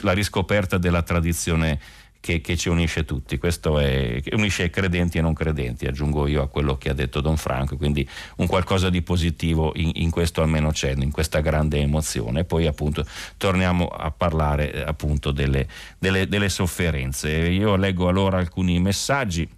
[0.00, 1.78] la riscoperta della tradizione
[2.20, 6.48] che, che, ci unisce tutti, questo è, unisce credenti e non credenti, aggiungo io a
[6.48, 8.06] quello che ha detto Don Franco, quindi
[8.36, 12.44] un qualcosa di positivo in, in questo almeno c'è, in questa grande emozione.
[12.44, 13.04] Poi appunto
[13.36, 15.66] torniamo a parlare appunto delle,
[15.98, 17.30] delle, delle sofferenze.
[17.30, 19.48] Io leggo allora alcuni messaggi.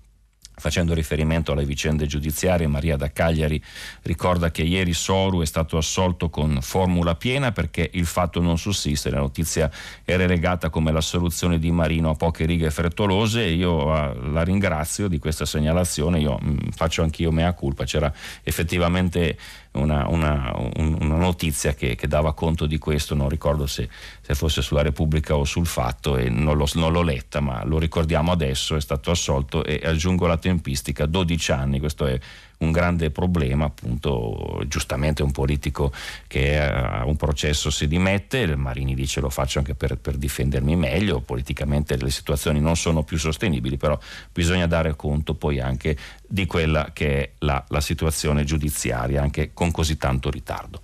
[0.63, 3.61] Facendo riferimento alle vicende giudiziarie, Maria da Cagliari
[4.03, 9.11] ricorda che ieri Soru è stato assolto con formula piena perché il fatto non sussiste,
[9.11, 9.69] la notizia
[10.05, 13.43] è relegata come la soluzione di Marino a poche righe frettolose.
[13.43, 18.13] Io uh, la ringrazio di questa segnalazione, io mm, faccio anch'io mea culpa, c'era
[18.45, 19.37] effettivamente
[19.73, 23.89] una, una, una notizia che, che, dava conto di questo, non ricordo se,
[24.21, 27.79] se, fosse sulla Repubblica o sul Fatto e non, lo, non l'ho letta, ma lo
[27.79, 32.19] ricordiamo adesso, è stato assolto e aggiungo la tempistica, 12 anni, questo è
[32.63, 35.93] un grande problema, appunto, giustamente un politico
[36.27, 41.21] che ha un processo si dimette, Marini dice lo faccio anche per, per, difendermi meglio,
[41.21, 43.99] politicamente le situazioni non sono più sostenibili, però
[44.33, 45.97] bisogna dare conto poi anche
[46.27, 50.81] di quella che è la, la situazione giudiziaria, anche con così tanto ritardo.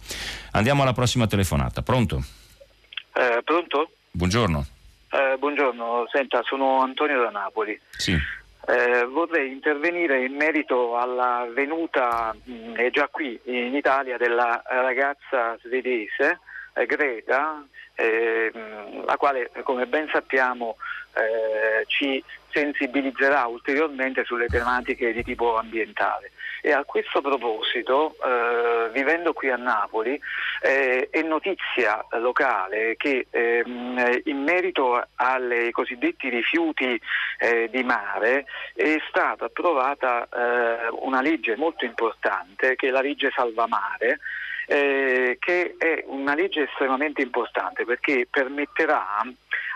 [0.52, 2.22] Andiamo alla prossima telefonata, pronto?
[3.14, 3.90] Eh, pronto?
[4.10, 4.66] Buongiorno.
[5.10, 7.78] Eh, buongiorno, senta, sono Antonio da Napoli.
[7.96, 8.16] Sì.
[8.70, 14.62] Eh, vorrei intervenire in merito alla venuta, mh, mm, è già qui in Italia, della
[14.66, 16.40] ragazza svedese
[16.74, 17.64] eh, Greta,
[17.94, 18.52] eh,
[19.06, 20.76] la quale come ben sappiamo
[21.14, 26.32] eh, ci sensibilizzerà ulteriormente sulle tematiche di tipo ambientale.
[26.60, 30.20] E a questo proposito, eh, vivendo qui a Napoli,
[30.62, 37.00] eh, è notizia locale che ehm, in merito ai cosiddetti rifiuti
[37.38, 38.44] eh, di mare
[38.74, 44.18] è stata approvata eh, una legge molto importante che è la legge Salvamare
[44.66, 49.22] eh, che è una legge estremamente importante perché permetterà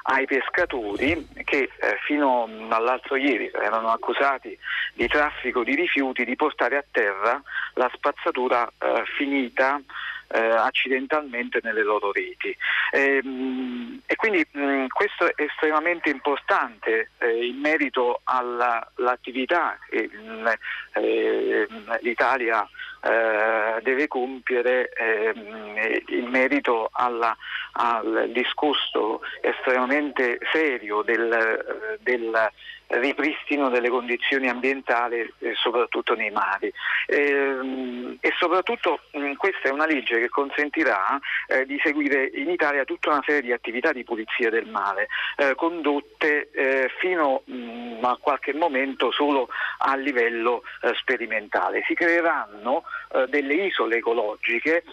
[0.02, 4.58] ai pescatori che eh, fino all'altro ieri erano accusati
[4.94, 7.40] di traffico di rifiuti di portare a terra
[7.74, 9.80] la spazzatura eh, finita
[10.32, 12.56] eh, accidentalmente nelle loro reti.
[12.90, 20.52] E, ehm, e quindi mh, questo è estremamente importante eh, in merito all'attività che mh,
[20.94, 21.68] eh,
[22.00, 22.68] l'Italia
[23.04, 27.36] eh, deve compiere ehm, in merito alla,
[27.72, 32.50] al discorso estremamente serio del, del
[32.92, 36.72] ripristino delle condizioni ambientali eh, soprattutto nei mari
[37.06, 42.84] eh, e soprattutto mh, questa è una legge che consentirà eh, di seguire in Italia
[42.84, 46.50] tutta una serie di attività di pulizia del mare eh, condotte
[46.98, 50.62] fino mh, a qualche momento solo a livello
[50.94, 51.82] sperimentale.
[51.86, 52.84] Si creeranno
[53.28, 54.84] delle isole ecologiche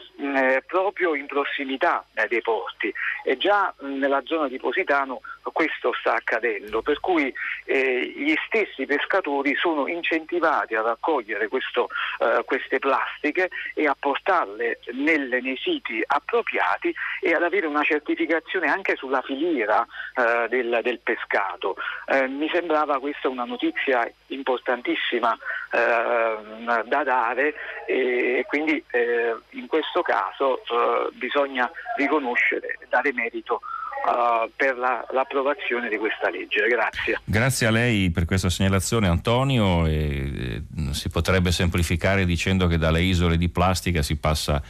[0.66, 2.94] proprio in prossimità dei porti
[3.24, 5.22] e già nella zona di Positano
[5.52, 7.34] questo sta accadendo, per cui
[7.66, 14.80] eh, gli stessi pescatori sono incentivati a raccogliere questo, eh, queste plastiche e a portarle
[14.94, 19.86] nelle, nei siti appropriati e ad avere una certificazione anche sulla filiera
[20.16, 21.76] eh, del, del, pescato.
[22.08, 25.38] Eh, mi sembrava questa una notizia importantissima
[25.72, 27.54] ehm, da dare
[27.86, 33.62] e quindi eh, in questo caso eh, bisogna riconoscere dare merito
[34.06, 36.68] uh, per la, l'approvazione di questa legge.
[36.68, 37.20] Grazie.
[37.24, 39.86] Grazie a lei per questa segnalazione Antonio.
[39.86, 40.62] E, eh,
[40.94, 44.62] si potrebbe semplificare dicendo che dalle isole di plastica si passa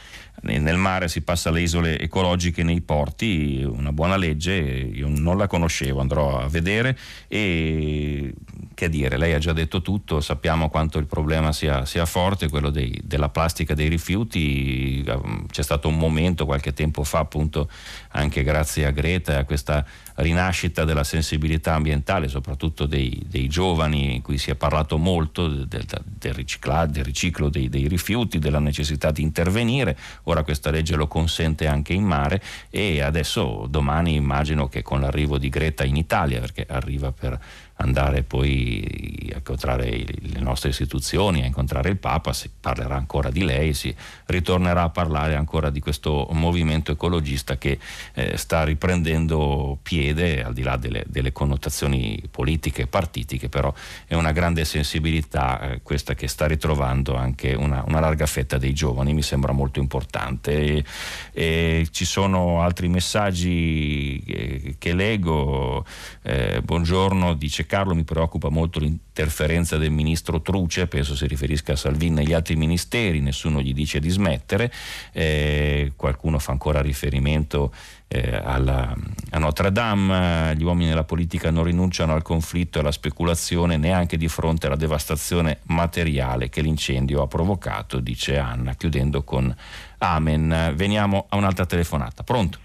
[0.42, 5.46] nel mare si passa alle isole ecologiche nei porti, una buona legge, io non la
[5.46, 6.96] conoscevo, andrò a vedere.
[7.28, 8.32] E
[8.74, 12.70] che dire, lei ha già detto tutto, sappiamo quanto il problema sia, sia forte, quello
[12.70, 15.04] dei, della plastica dei rifiuti,
[15.50, 17.68] c'è stato un momento qualche tempo fa appunto
[18.12, 19.84] anche grazie a Greta e a questa
[20.20, 25.66] rinascita della sensibilità ambientale, soprattutto dei, dei giovani, in cui si è parlato molto del,
[25.66, 29.96] del, del, del riciclo dei, dei, rifiuti, della necessità di intervenire.
[30.24, 35.38] Ora questa legge lo consente anche in mare e adesso domani immagino che con l'arrivo
[35.38, 37.38] di Greta in Italia, perché arriva per
[37.80, 43.42] andare poi a incontrare le nostre istituzioni, a incontrare il Papa, si parlerà ancora di
[43.42, 43.94] lei, si
[44.26, 47.78] ritornerà a parlare ancora di questo movimento ecologista che
[48.14, 53.72] eh, sta riprendendo piede, al di là delle, delle, connotazioni politiche e partitiche, però
[54.06, 58.74] è una grande sensibilità eh, questa che sta ritrovando anche una, una, larga fetta dei
[58.74, 60.52] giovani, mi sembra molto importante.
[60.52, 60.84] E,
[61.32, 65.84] e ci sono altri messaggi che, che leggo,
[66.22, 71.76] eh, buongiorno, dice Carlo mi preoccupa molto l'interferenza del ministro Truce, penso si riferisca a
[71.76, 74.72] Salvini e agli altri ministeri, nessuno gli dice di smettere,
[75.12, 77.72] eh, qualcuno fa ancora riferimento
[78.08, 78.92] eh, alla,
[79.30, 84.16] a Notre Dame, gli uomini della politica non rinunciano al conflitto e alla speculazione neanche
[84.16, 89.54] di fronte alla devastazione materiale che l'incendio ha provocato, dice Anna, chiudendo con
[89.98, 90.72] Amen.
[90.74, 92.24] Veniamo a un'altra telefonata.
[92.24, 92.58] Pronto?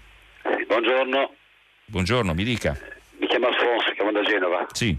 [0.66, 1.30] Buongiorno.
[1.86, 2.76] Buongiorno, mi dica.
[3.18, 4.66] Mi chiamo Alfonso, chiamo da Genova.
[4.72, 4.96] Sì.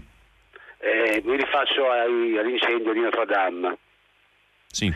[0.78, 3.76] Eh, mi rifaccio ai, all'incendio di Notre Dame.
[4.66, 4.92] Sì.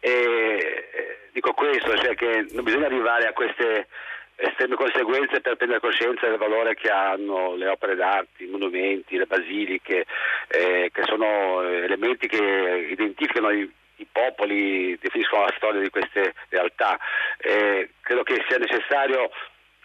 [0.00, 3.88] Eh, dico questo, cioè che non bisogna arrivare a queste
[4.36, 9.26] estreme conseguenze per prendere coscienza del valore che hanno le opere d'arte, i monumenti, le
[9.26, 10.06] basiliche,
[10.48, 16.98] eh, che sono elementi che identificano i i popoli definiscono la storia di queste realtà.
[17.38, 19.30] Eh, credo che sia necessario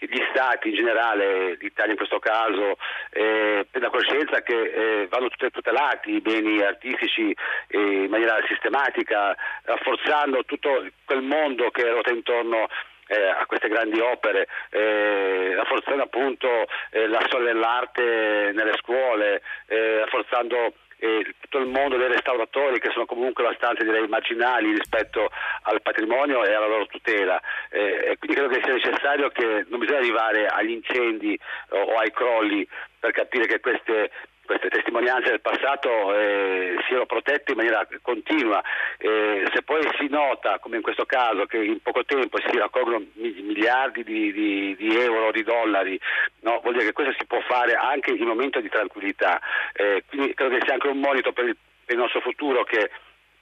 [0.09, 2.77] gli stati in generale, l'Italia in questo caso,
[3.11, 7.35] eh, prenda coscienza che eh, vanno tutelati i beni artistici
[7.69, 12.67] in maniera sistematica, rafforzando tutto quel mondo che ruota intorno
[13.07, 16.47] eh, a queste grandi opere, eh, rafforzando appunto
[16.91, 20.73] eh, la storia dell'arte nelle scuole, eh, rafforzando
[21.03, 25.29] eh, tutto il mondo dei restauratori che sono comunque abbastanza direi marginali rispetto
[25.63, 27.41] al patrimonio e alla loro tutela.
[27.69, 31.37] Eh, quindi credo che sia necessario che non bisogna arrivare agli incendi
[31.69, 32.65] o, o ai crolli
[32.99, 34.11] per capire che queste
[34.45, 38.61] queste testimonianze del passato eh, siano protette in maniera continua.
[38.97, 43.05] Eh, se poi si nota, come in questo caso, che in poco tempo si raccolgono
[43.13, 45.99] miliardi di, di, di euro, di dollari,
[46.41, 46.59] no?
[46.61, 49.39] vuol dire che questo si può fare anche in momento di tranquillità.
[49.73, 52.89] Eh, quindi credo che sia anche un monito per il, per il nostro futuro che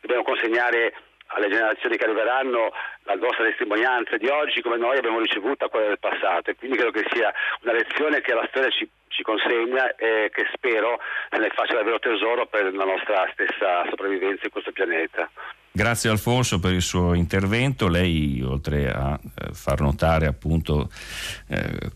[0.01, 0.93] dobbiamo consegnare
[1.33, 2.71] alle generazioni che arriveranno
[3.03, 6.91] la nostra testimonianza di oggi come noi abbiamo ricevuto quella del passato e quindi credo
[6.91, 10.97] che sia una lezione che la storia ci ci consegna e che spero
[11.29, 15.29] se ne faccia davvero tesoro per la nostra stessa sopravvivenza in questo pianeta.
[15.73, 17.87] Grazie Alfonso per il suo intervento.
[17.87, 20.89] Lei, oltre a eh, far notare appunto
[21.47, 21.91] eh,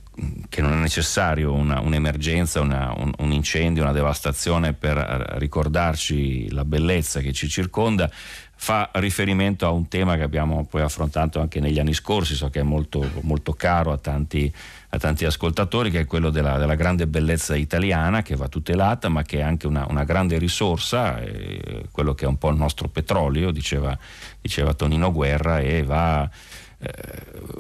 [0.48, 4.96] che non è necessario una, un'emergenza, una, un, un, incendio, una devastazione per
[5.40, 8.10] ricordarci la bellezza che ci circonda,
[8.58, 12.62] fa riferimento a un tema che abbiamo poi affrontato anche negli anni scorsi, so che
[12.62, 14.52] è molto, molto caro a tanti,
[14.90, 19.24] a tanti, ascoltatori, che è quello della, della, grande bellezza italiana che va tutelata, ma
[19.24, 22.88] che è anche una, una grande risorsa, eh, quello che è un po' il nostro
[22.88, 23.98] petrolio, diceva,
[24.42, 26.30] diceva Tonino Guerra, e va
[26.78, 26.92] eh,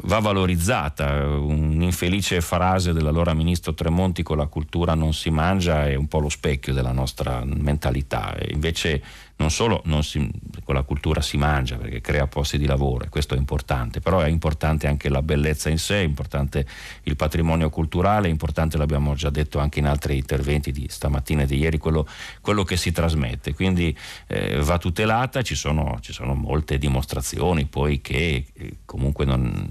[0.03, 1.25] va valorizzata.
[1.25, 6.29] Un'infelice frase dell'allora ministro Tremonti con la cultura non si mangia è un po' lo
[6.29, 8.35] specchio della nostra mentalità.
[8.49, 9.01] Invece
[9.37, 10.29] non solo non si,
[10.63, 14.19] con la cultura si mangia perché crea posti di lavoro e questo è importante, però
[14.19, 16.65] è importante anche la bellezza in sé, è importante
[17.03, 21.45] il patrimonio culturale, è importante, l'abbiamo già detto anche in altri interventi di stamattina e
[21.45, 22.07] di ieri, quello,
[22.41, 23.53] quello che si trasmette.
[23.53, 23.95] Quindi
[24.27, 29.69] eh, va tutelata, ci sono, ci sono, molte dimostrazioni poi che eh, comunque non,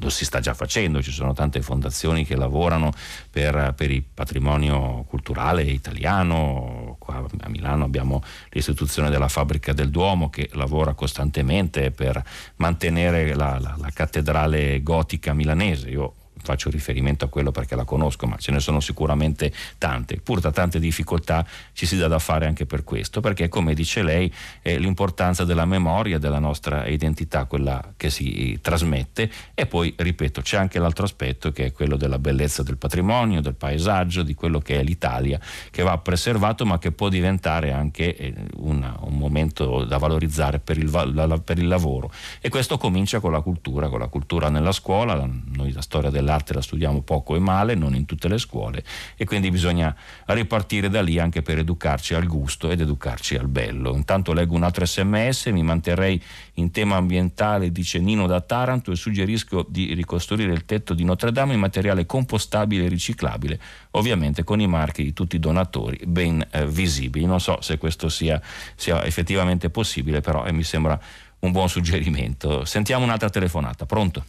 [0.00, 2.92] lo si sta già facendo, ci sono tante fondazioni che lavorano
[3.30, 6.93] per, per il patrimonio culturale italiano,
[7.40, 12.22] a Milano abbiamo l'istituzione della fabbrica del Duomo che lavora costantemente per
[12.56, 15.90] mantenere la, la, la cattedrale gotica milanese.
[15.90, 20.20] Io faccio riferimento a quello perché la conosco, ma ce ne sono sicuramente tante.
[20.20, 24.02] Pur da tante difficoltà ci si dà da fare anche per questo, perché come dice
[24.02, 30.42] lei è l'importanza della memoria, della nostra identità, quella che si trasmette e poi, ripeto,
[30.42, 34.60] c'è anche l'altro aspetto che è quello della bellezza del patrimonio, del paesaggio, di quello
[34.60, 39.84] che è l'Italia, che va preservato ma che può diventare anche eh, una, un momento
[39.84, 42.10] da valorizzare per il, per il lavoro.
[42.40, 46.32] E questo comincia con la cultura, con la cultura nella scuola, noi la storia dell'arte
[46.44, 48.82] l'arte la studiamo poco e male, non in tutte le scuole
[49.16, 49.94] e quindi bisogna
[50.26, 53.94] ripartire da lì anche per educarci al gusto ed educarci al bello.
[53.94, 56.20] Intanto leggo un altro sms, mi manterrei
[56.54, 61.32] in tema ambientale, dice Nino da Taranto e suggerisco di ricostruire il tetto di Notre
[61.32, 63.60] Dame in materiale compostabile e riciclabile,
[63.92, 67.26] ovviamente con i marchi di tutti i donatori ben eh, visibili.
[67.26, 68.40] Non so se questo sia,
[68.74, 70.98] sia effettivamente possibile, però eh, mi sembra
[71.40, 72.64] un buon suggerimento.
[72.64, 74.24] Sentiamo un'altra telefonata, pronto?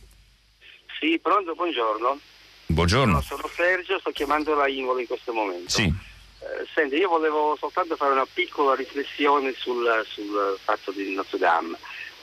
[1.06, 2.20] Sì, pronto, buongiorno.
[2.66, 3.22] Buongiorno.
[3.22, 5.70] sono Sergio, sto chiamando la Imola in questo momento.
[5.70, 5.84] Sì.
[5.84, 11.78] Eh, senti, io volevo soltanto fare una piccola riflessione sul, sul fatto di Notre Dame.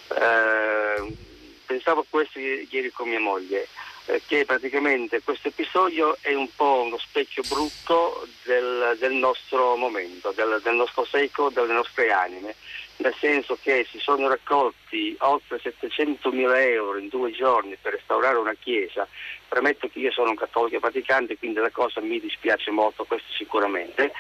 [0.09, 1.17] Eh,
[1.65, 3.69] pensavo questo ieri con mia moglie,
[4.07, 10.33] eh, che praticamente questo episodio è un po' uno specchio brutto del, del nostro momento,
[10.35, 12.57] del, del nostro secolo, delle nostre anime
[12.97, 18.37] nel senso che si sono raccolti oltre 700 mila euro in due giorni per restaurare
[18.37, 19.07] una chiesa.
[19.49, 24.13] Premetto che io sono un cattolico praticante, quindi la cosa mi dispiace molto, questo sicuramente,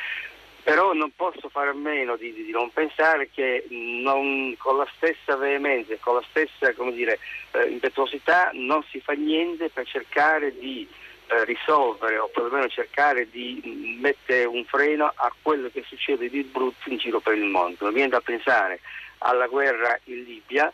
[0.63, 5.37] però non posso fare a meno di, di, non pensare che non, con la stessa
[5.37, 7.19] veemenza, con la stessa dire,
[7.53, 10.89] eh, impetuosità non si fa niente per cercare di
[11.33, 16.91] eh, risolvere o perlomeno cercare di mettere un freno a quello che succede di brutto
[16.91, 17.87] in giro per il mondo.
[17.87, 18.81] Mi viene da pensare
[19.19, 20.73] alla guerra in Libia,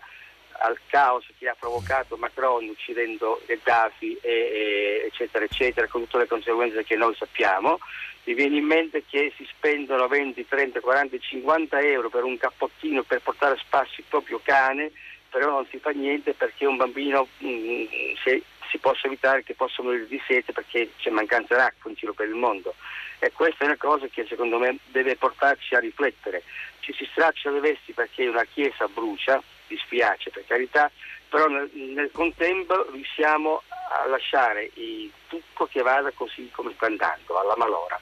[0.60, 6.26] al caos che ha provocato Macron uccidendo Gheddafi e, e, eccetera eccetera con tutte le
[6.26, 7.78] conseguenze che noi sappiamo
[8.24, 13.04] mi viene in mente che si spendono 20, 30, 40, 50 euro per un cappottino
[13.04, 14.90] per portare a spasso il proprio cane
[15.30, 17.84] però non si fa niente perché un bambino mh, mm,
[18.24, 22.12] si, si possa evitare che possano morire di sete perché c'è mancanza d'acqua in giro
[22.12, 22.74] per il mondo.
[23.18, 26.42] E questa è una cosa che secondo me deve portarci a riflettere.
[26.80, 30.90] Ci si straccia le vesti perché una chiesa brucia, dispiace per carità,
[31.28, 37.38] però nel, nel contempo riusciamo a lasciare il tutto che vada così come sta andando,
[37.38, 38.00] alla malora,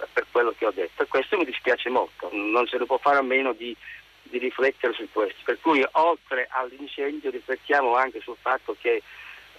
[0.00, 1.02] eh, per quello che ho detto.
[1.02, 3.76] E questo mi dispiace molto, non se ne può fare a meno di,
[4.22, 5.40] di riflettere su questo.
[5.44, 9.02] Per cui oltre all'incendio riflettiamo anche sul fatto che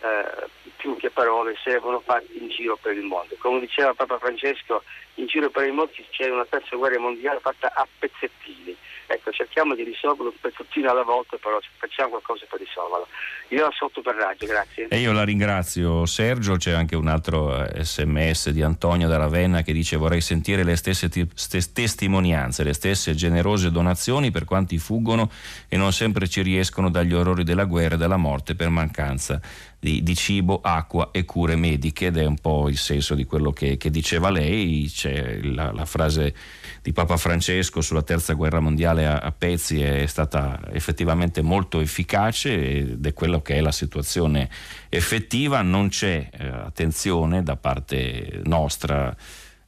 [0.02, 3.36] eh, più che parole servono fatti in giro per il mondo.
[3.40, 4.84] Come diceva Papa Francesco,
[5.16, 8.76] in giro per il mondo c'è una terza guerra mondiale fatta a pezzettini
[9.08, 13.08] Ecco, cerchiamo di risolverlo un pezzettino alla volta, però facciamo qualcosa per risolverlo.
[13.50, 14.88] Io sotto per raggio, grazie.
[14.88, 19.62] E io la ringrazio Sergio, c'è anche un altro sms eh, di Antonio da Ravenna
[19.62, 24.80] che dice vorrei sentire le stesse t- st- testimonianze, le stesse generose donazioni per quanti
[24.80, 25.30] fuggono
[25.70, 29.40] e non sempre ci riescono dagli orrori della guerra e della morte per mancanza
[29.86, 33.52] di, di, cibo, acqua e cure mediche ed è un po' il senso di quello
[33.52, 35.05] che, che diceva lei, c'è
[35.54, 36.34] la, la frase
[36.82, 42.78] di Papa Francesco sulla terza guerra mondiale a, a, pezzi è stata effettivamente molto efficace
[42.78, 44.50] ed è quello che è la situazione
[44.90, 49.16] effettiva, non c'è eh, attenzione da parte nostra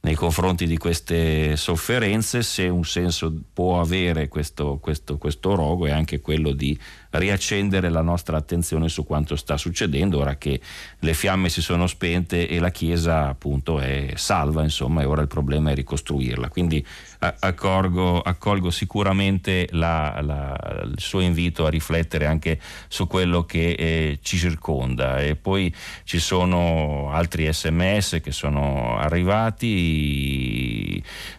[0.00, 5.90] nei confronti di queste sofferenze, se un senso può avere questo, questo, questo rogo è
[5.90, 6.78] anche quello di
[7.10, 10.60] riaccendere la nostra attenzione su quanto sta succedendo ora che
[11.00, 15.28] le fiamme si sono spente e la Chiesa appunto è salva, insomma, e ora il
[15.28, 16.48] problema è ricostruirla.
[16.48, 16.84] Quindi
[17.18, 24.18] accorgo, accolgo sicuramente la, la, il suo invito a riflettere anche su quello che eh,
[24.22, 25.18] ci circonda.
[25.20, 25.74] E poi
[26.04, 30.02] ci sono altri sms che sono arrivati.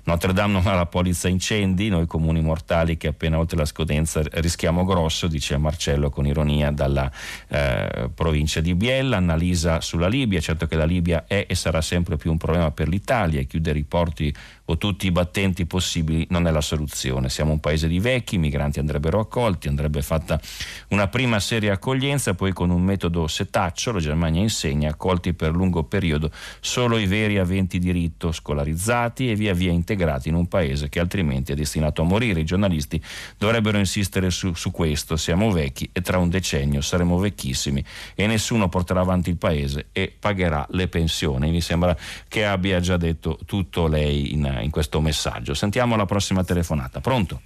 [0.03, 1.89] Notre Dame non ha la polizza incendi.
[1.89, 7.11] Noi comuni mortali che appena oltre la scadenza rischiamo grosso dice Marcello con ironia dalla
[7.47, 9.17] eh, provincia di Biella.
[9.17, 10.39] Annalisa sulla Libia.
[10.39, 13.39] Certo che la Libia è e sarà sempre più un problema per l'Italia.
[13.39, 14.33] E chiudere i porti
[14.69, 17.29] o tutti i battenti possibili non è la soluzione.
[17.29, 20.39] Siamo un paese di vecchi, i migranti andrebbero accolti, andrebbe fatta
[20.89, 25.83] una prima seria accoglienza, poi con un metodo setaccio, la Germania insegna, accolti per lungo
[25.83, 30.99] periodo solo i veri aventi diritto, scolarizzati e via via integrati in un paese che
[30.99, 32.41] altrimenti è destinato a morire.
[32.41, 33.01] I giornalisti
[33.37, 37.83] dovrebbero insistere su, su questo, siamo vecchi e tra un decennio saremo vecchissimi
[38.13, 41.49] e nessuno porterà avanti il paese e pagherà le pensioni.
[41.49, 41.97] Mi sembra
[42.27, 45.53] che abbia già detto tutto lei in in questo messaggio.
[45.53, 46.99] Sentiamo la prossima telefonata.
[46.99, 47.41] Pronto?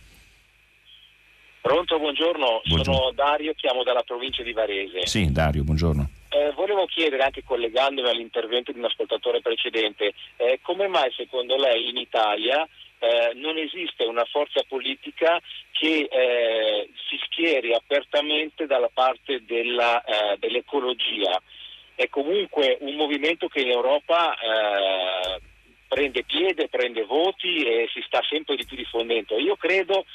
[1.62, 2.62] Pronto, buongiorno.
[2.66, 2.84] buongiorno.
[2.84, 5.08] Sono Dario, chiamo dalla provincia di Varese.
[5.08, 6.10] Sì, Dario, buongiorno.
[6.30, 11.90] Eh, volevo chiedere, anche collegandomi all'intervento di un ascoltatore precedente, eh, come mai secondo lei
[11.90, 12.68] in Italia
[13.00, 15.40] eh, non esiste una forza politica
[15.72, 21.42] che eh, si schieri apertamente dalla parte della, eh, dell'ecologia?
[21.96, 25.42] È comunque un movimento che in Europa eh,
[25.94, 29.38] prende piede, prende voti e si sta sempre di più diffondendo.
[29.38, 30.06] Io credo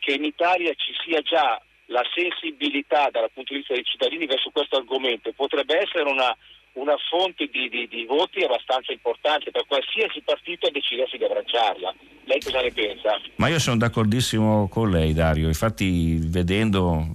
[0.00, 4.50] che in Italia ci sia già la sensibilità dal punto di vista dei cittadini verso
[4.50, 6.36] questo argomento, potrebbe essere una,
[6.72, 11.94] una fonte di, di, di, voti abbastanza importante per qualsiasi partito decidesse di abbracciarla.
[12.24, 13.18] Lei cosa ne pensa?
[13.36, 17.06] Ma io sono d'accordissimo con lei Dario, infatti vedendo,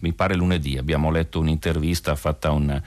[0.00, 2.80] mi pare lunedì, abbiamo letto un'intervista fatta un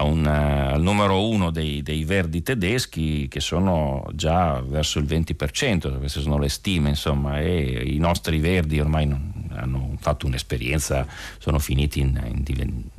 [0.00, 5.98] un, uh, al numero uno dei, dei, verdi tedeschi che sono già verso il 20%,
[5.98, 11.06] queste sono le stime insomma, e i nostri verdi ormai non, hanno fatto un'esperienza,
[11.38, 12.42] sono finiti in, in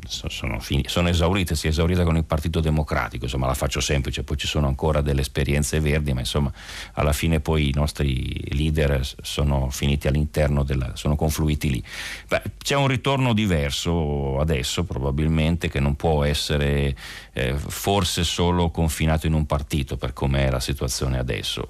[0.07, 4.23] sono, fini, sono, esaurite, si è esaurita con il Partito Democratico, insomma la faccio semplice,
[4.23, 6.51] poi ci sono ancora delle esperienze verdi, ma insomma
[6.93, 11.83] alla fine poi i nostri leader sono finiti all'interno della, sono confluiti lì.
[12.27, 16.95] Beh, c'è un ritorno diverso adesso probabilmente che non può essere
[17.33, 21.67] eh, forse solo confinato in un partito per com'è la situazione adesso.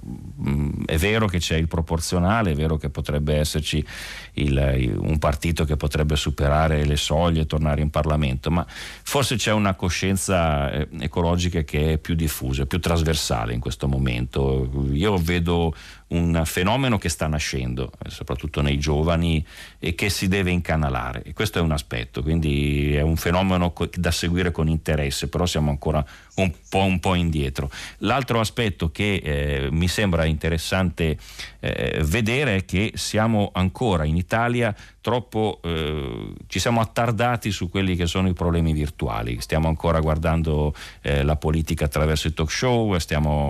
[0.48, 3.86] Mm, è vero che c'è il proporzionale, è vero che potrebbe esserci
[4.34, 9.76] il, un partito che potrebbe superare le soglie tornare in Parlamento, ma forse c'è una
[9.76, 14.70] coscienza eh, ecologica che è più diffusa, più trasversale in questo momento.
[14.92, 15.74] Io vedo
[16.14, 19.46] un fenomeno che sta nascendo, eh, soprattutto nei giovani,
[19.80, 21.24] e che si deve incanalare.
[21.24, 25.70] E questo è un aspetto, quindi è un fenomeno da seguire con interesse, però siamo
[25.70, 26.04] ancora
[26.36, 27.70] un po', un po indietro.
[28.00, 31.18] L'altro aspetto che eh, mi sembra interessante
[31.60, 37.96] eh, vedere è che siamo ancora in Italia troppo, eh, ci siamo attardati su quelli
[37.98, 39.42] che sono i problemi virtuali.
[39.42, 42.98] Stiamo ancora guardando eh, la politica attraverso i talk show,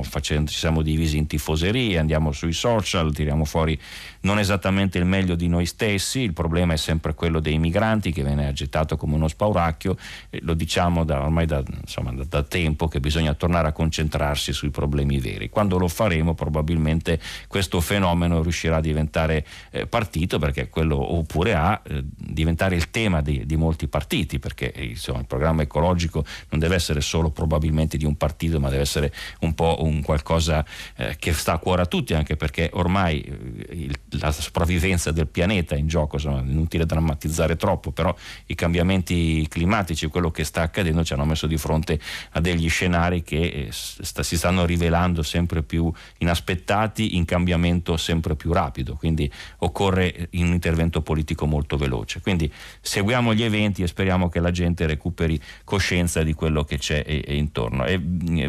[0.02, 3.80] facendo, ci siamo divisi in tifoserie, andiamo sui social, tiriamo fuori
[4.24, 8.24] non esattamente il meglio di noi stessi, il problema è sempre quello dei migranti che
[8.24, 9.98] viene agitato come uno spauracchio,
[10.30, 14.54] eh, lo diciamo da, ormai da, insomma, da, da, tempo che bisogna tornare a concentrarsi
[14.54, 15.50] sui problemi veri.
[15.50, 21.82] Quando lo faremo probabilmente questo fenomeno riuscirà a diventare eh, partito perché quello, oppure a
[21.84, 26.60] eh, diventare il tema di, di molti partiti perché eh, insomma, il programma ecologico non
[26.60, 30.66] deve essere solo probabilmente di un partito ma deve essere un po' un qualcosa
[30.96, 35.28] eh, che sta a cuore a tutti anche perché ormai eh, il, la sopravvivenza del
[35.28, 38.16] pianeta è in gioco, insomma, è inutile drammatizzare troppo, però
[38.48, 42.00] i cambiamenti climatici, quello che sta accadendo ci hanno messo di fronte
[42.32, 48.36] a degli scenari che eh, sta, si stanno rivelando sempre più inaspettati in cambiamento sempre
[48.36, 52.22] più rapido, quindi occorre un intervento politico molto veloce.
[52.22, 52.52] Quindi
[52.82, 57.24] seguiamo gli eventi e speriamo che la gente recuperi coscienza di quello che c'è e,
[57.26, 57.86] e intorno.
[57.86, 58.00] E,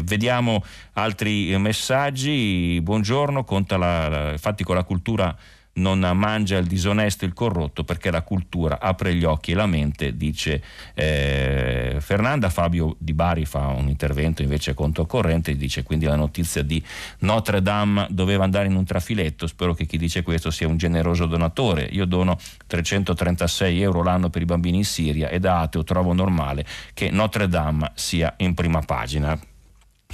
[0.03, 0.63] vediamo
[0.93, 2.79] altri messaggi.
[2.81, 5.35] Buongiorno, conta la, la, infatti con la cultura
[5.75, 9.65] non mangia il disonesto e il corrotto perché la cultura apre gli occhi e la
[9.65, 10.61] mente, dice
[10.93, 12.49] eh, Fernanda.
[12.49, 16.83] Fabio Di Bari fa un intervento invece conto corrente, dice quindi la notizia di
[17.19, 21.25] Notre Dame doveva andare in un trafiletto, spero che chi dice questo sia un generoso
[21.25, 21.83] donatore.
[21.91, 22.37] Io dono
[22.67, 27.47] 336 euro l'anno per i bambini in Siria e da ateo trovo normale che Notre
[27.47, 29.37] Dame sia in prima pagina.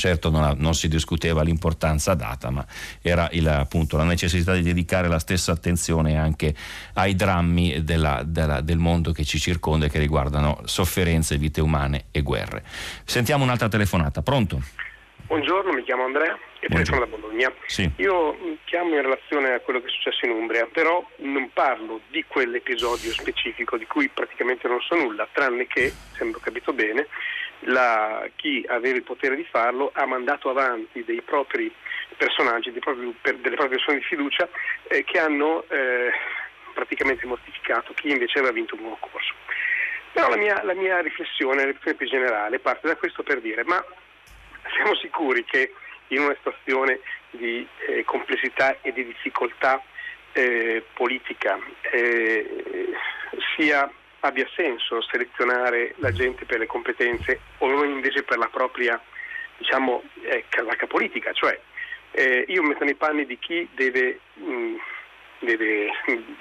[0.01, 2.65] Certo non, ha, non, si discuteva l'importanza data, ma
[3.03, 6.55] era il, appunto la necessità di dedicare la stessa attenzione anche
[6.95, 12.05] ai drammi della, della, del mondo che ci circonda e che riguardano sofferenze, vite umane
[12.09, 12.63] e guerre.
[13.05, 14.23] Sentiamo un'altra telefonata.
[14.23, 14.59] Pronto?
[15.27, 17.53] Buongiorno, mi chiamo Andrea e telefono da Bologna.
[17.67, 17.87] Sì.
[17.97, 22.25] Io chiamo in relazione a quello che è successo in Umbria, però non parlo di
[22.27, 27.05] quell'episodio specifico di cui praticamente non so nulla, tranne che, se ho capito bene,
[27.65, 31.71] la, chi aveva il potere di farlo ha mandato avanti dei propri
[32.17, 34.47] personaggi, dei propri, delle proprie persone di fiducia
[34.87, 36.11] eh, che hanno eh,
[36.73, 39.33] praticamente mortificato chi invece aveva vinto un concorso.
[40.13, 43.83] Però la mia, la mia riflessione, riflessione più generale parte da questo per dire, ma
[44.75, 45.73] siamo sicuri che
[46.07, 49.81] in una situazione di eh, complessità e di difficoltà
[50.33, 51.57] eh, politica
[51.91, 52.93] eh,
[53.55, 53.89] sia
[54.21, 59.01] abbia senso selezionare la gente per le competenze o non invece per la propria
[59.57, 61.31] diciamo, eh, casacca politica.
[61.33, 61.59] Cioè,
[62.11, 64.75] eh, io metto nei panni di chi deve, mh, mm,
[65.39, 65.91] deve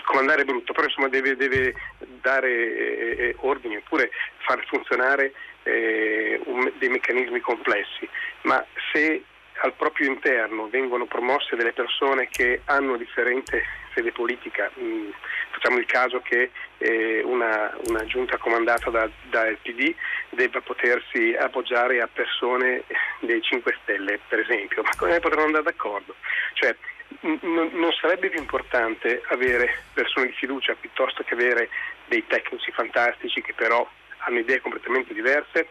[0.05, 1.75] comandare brutto, però insomma deve, deve
[2.21, 5.33] dare eh, eh, ordini oppure far funzionare
[5.63, 8.09] eh, un, dei meccanismi complessi.
[8.43, 9.23] Ma se
[9.63, 15.11] al proprio interno vengono promosse delle persone che hanno differente fede politica, mm,
[15.51, 19.95] facciamo il caso che eh, una, una, giunta comandata dal da PD
[20.31, 22.85] debba potersi appoggiare a persone
[23.21, 26.15] dei 5 Stelle, per esempio, ma come potranno andare d'accordo?
[26.55, 26.75] Cioè,
[27.21, 31.69] non sarebbe più importante avere persone di fiducia piuttosto che avere
[32.07, 33.87] dei tecnici fantastici che però
[34.19, 35.69] hanno idee completamente diverse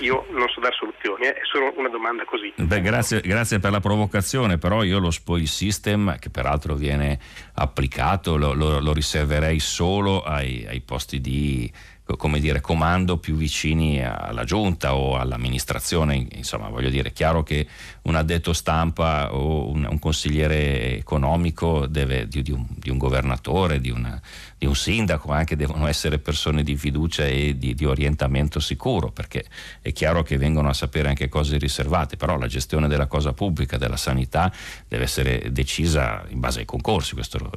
[0.00, 2.52] io non so dare soluzioni, eh, è solo una domanda così.
[2.56, 7.18] Beh, grazie, grazie, per la provocazione, però io lo spoil system, che peraltro viene
[7.54, 11.70] applicato, lo, lo, lo riserverei solo ai, ai posti di
[12.14, 16.28] come dire, comando più vicini alla giunta o all'amministrazione.
[16.32, 17.66] Insomma, voglio dire, è chiaro che
[18.02, 23.80] un addetto stampa o un, un consigliere economico deve, di, di, un, di, un, governatore,
[23.80, 24.20] di, una,
[24.56, 29.44] di, un sindaco, anche devono essere persone di fiducia e di, orientamento sicuro, perché
[29.82, 33.78] è chiaro che vengono a sapere anche cose riservate, però la gestione della cosa pubblica,
[33.78, 34.52] della sanità,
[34.86, 37.50] deve essere decisa in base ai concorsi, questo lo,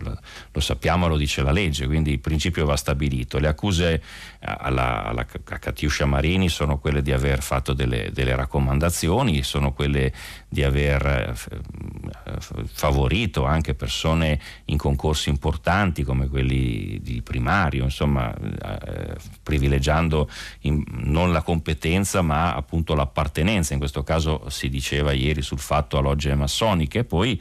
[0.51, 3.38] lo sappiamo, lo dice la legge, quindi il principio va stabilito.
[3.38, 4.01] Le accuse
[4.41, 10.13] alla, alla Catiuscia Marini sono quelle di aver fatto delle, delle raccomandazioni, sono quelle
[10.47, 19.15] di aver eh, favorito anche persone in concorsi importanti come quelli di primario, insomma eh,
[19.43, 20.29] privilegiando
[20.61, 25.97] in, non la competenza ma appunto l'appartenenza, in questo caso si diceva ieri sul fatto
[25.97, 27.39] a logge massoniche poi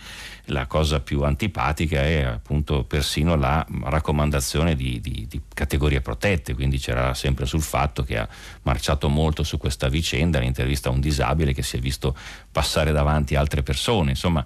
[0.49, 6.79] la cosa più antipatica è appunto persino la raccomandazione di, di, di, categorie protette, quindi
[6.79, 8.29] c'era sempre sul fatto che ha
[8.63, 12.17] marciato molto su questa vicenda, l'intervista a un disabile che si è visto
[12.59, 14.45] passare davanti altre persone, insomma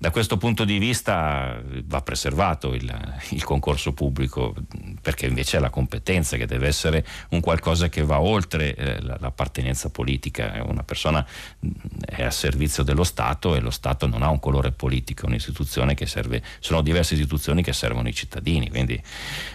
[0.00, 2.88] da questo punto di vista va preservato il,
[3.30, 4.54] il, concorso pubblico
[5.02, 9.90] perché invece è la competenza che deve essere un qualcosa che va oltre eh, l'appartenenza
[9.90, 10.62] politica.
[10.64, 11.26] Una persona
[11.98, 15.94] è a servizio dello Stato e lo Stato non ha un colore politico, è un'istituzione
[15.94, 18.70] che serve, sono diverse istituzioni che servono i cittadini.
[18.70, 19.02] Quindi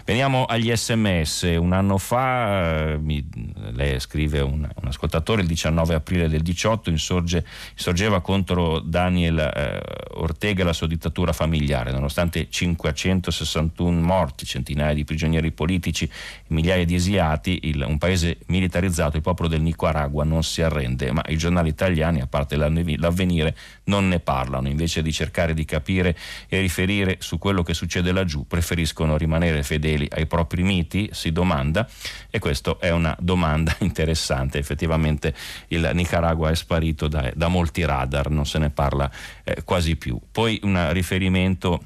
[0.04, 1.44] veniamo agli sms.
[1.58, 3.26] Un anno fa, eh, mi,
[3.72, 7.46] lei scrive un, un, ascoltatore, il 19 aprile del 18 insorge,
[7.94, 9.82] insorgeva contro Daniel eh,
[10.16, 16.10] Ortega la sua dittatura familiare, nonostante 561 morti, centinaia di prigionieri politici,
[16.48, 21.22] migliaia di esiliati, il, un paese militarizzato, il popolo del Nicaragua non si arrende, ma
[21.28, 23.56] i giornali italiani, a parte l'avvenire,
[23.86, 26.16] non ne parlano, invece di cercare di capire
[26.48, 31.88] e riferire su quello che succede laggiù, preferiscono rimanere fedeli ai propri miti, si domanda,
[32.30, 35.34] e questa è una domanda interessante, effettivamente
[35.70, 39.10] il Nicaragua è sparito da, da molti radar, non se ne parla
[39.44, 40.20] eh, quasi più.
[40.32, 41.84] Poi un riferimento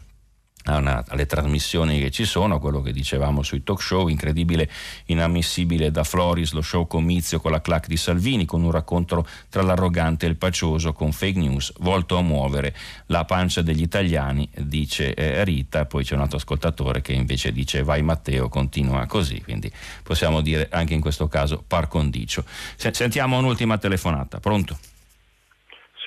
[0.76, 4.69] una, alle trasmissioni che ci sono, quello che dicevamo sui talk show, incredibile,
[5.06, 9.61] inammissibile da Floris, lo show comizio con la clac di Salvini, con un racconto tra
[9.61, 12.76] l'arrogante e il pacioso, con fake news, volto a muovere
[13.07, 17.84] la pancia degli italiani, dice eh, Rita, poi c'è un altro ascoltatore che invece dice
[17.84, 19.72] vai Matteo, continua così, quindi
[20.03, 22.44] possiamo dire anche in questo caso par condicio.
[22.76, 24.78] Sentiamo un'ultima telefonata, pronto?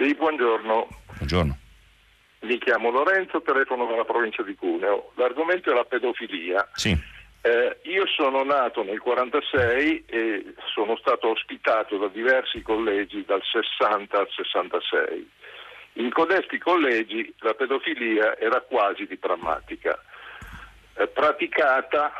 [0.00, 0.88] Sì, buongiorno.
[1.18, 1.58] Buongiorno.
[2.40, 5.12] Mi chiamo Lorenzo, telefono dalla provincia di Cuneo.
[5.16, 6.66] L'argomento è la pedofilia.
[6.72, 6.98] Sì.
[7.42, 14.18] Eh, io sono nato nel 1946 e sono stato ospitato da diversi collegi dal 60
[14.18, 15.30] al 66.
[15.94, 20.02] In codesti collegi la pedofilia era quasi di prammatica,
[20.94, 22.10] eh, praticata,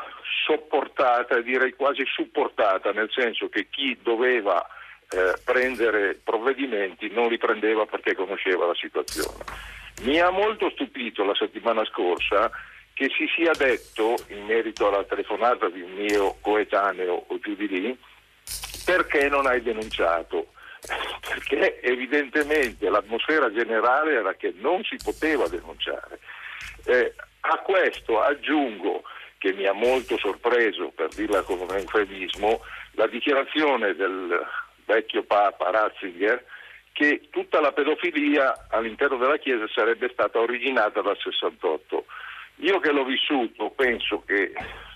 [0.45, 4.63] sopportata e direi quasi supportata, nel senso che chi doveva
[5.11, 9.43] eh, prendere provvedimenti non li prendeva perché conosceva la situazione.
[10.03, 12.49] Mi ha molto stupito la settimana scorsa
[12.93, 17.67] che si sia detto, in merito alla telefonata di un mio coetaneo o più di
[17.67, 17.97] lì,
[18.85, 20.53] perché non hai denunciato?
[21.21, 26.19] Perché evidentemente l'atmosfera generale era che non si poteva denunciare.
[26.85, 29.03] Eh, a questo aggiungo
[29.37, 32.61] che mi ha molto sorpreso, per dirla con un eufemismo,
[32.93, 34.43] la dichiarazione del
[34.91, 36.43] vecchio Papa Ratzinger
[36.91, 42.05] che tutta la pedofilia all'interno della Chiesa sarebbe stata originata dal 68.
[42.57, 44.51] Io che l'ho vissuto penso che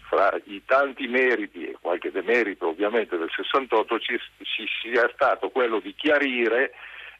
[0.09, 5.79] fra i tanti meriti e qualche demerito ovviamente del 68 ci, ci sia stato quello
[5.79, 6.73] di chiarire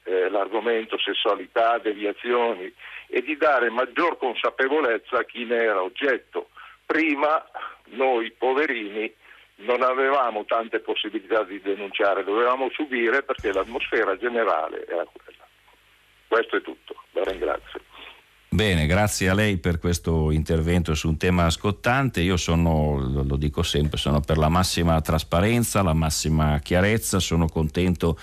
[0.04, 2.72] eh, l'argomento sessualità, deviazioni
[3.08, 6.50] e di dare maggior consapevolezza a chi ne era oggetto.
[6.86, 7.44] Prima
[7.86, 9.12] noi poverini
[9.58, 15.48] non avevamo tante possibilità di denunciare, dovevamo subire perché l'atmosfera generale era quella.
[16.28, 17.80] Questo è tutto, la ringrazio.
[18.50, 22.22] Bene, grazie a lei per questo intervento su un tema scottante.
[22.22, 28.18] Io sono, lo dico sempre, sono per la massima trasparenza, la massima chiarezza, sono contento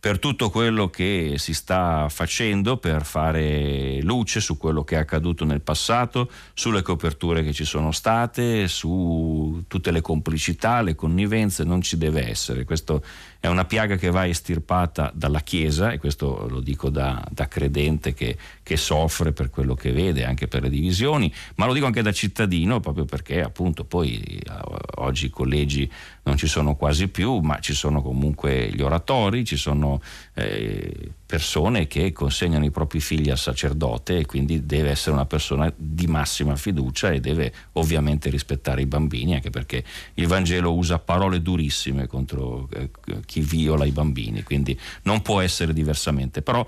[0.00, 5.44] per tutto quello che si sta facendo per fare luce su quello che è accaduto
[5.44, 11.82] nel passato, sulle coperture che ci sono state, su tutte le complicità, le connivenze, non
[11.82, 12.64] ci deve essere.
[12.64, 13.04] Questo
[13.40, 18.14] è una piaga che va estirpata dalla Chiesa, e questo lo dico da, da credente
[18.14, 22.02] che, che, soffre per quello che vede, anche per le divisioni, ma lo dico anche
[22.02, 24.52] da cittadino, proprio perché appunto poi eh,
[24.96, 25.90] oggi i collegi
[26.30, 30.00] non ci sono quasi più, ma ci sono comunque gli oratori, ci sono
[30.34, 35.72] eh, persone che consegnano i propri figli al sacerdote e quindi deve essere una persona
[35.76, 39.82] di massima fiducia e deve ovviamente rispettare i bambini, anche perché
[40.14, 42.90] il Vangelo usa parole durissime contro eh,
[43.26, 46.42] chi viola i bambini, quindi non può essere diversamente.
[46.42, 46.64] Però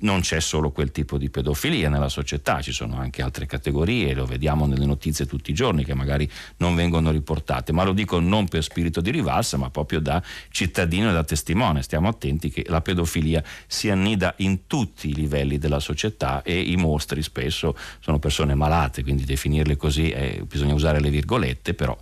[0.00, 4.24] non c'è solo quel tipo di pedofilia nella società, ci sono anche altre categorie, lo
[4.24, 8.48] vediamo nelle notizie tutti i giorni che magari non vengono riportate, ma lo dico non
[8.48, 11.82] per spirito di rivalsa, ma proprio da cittadino e da testimone.
[11.82, 16.76] Stiamo attenti che la pedofilia si annida in tutti i livelli della società e i
[16.76, 21.96] mostri spesso sono persone malate, quindi definirle così è, bisogna usare le virgolette, però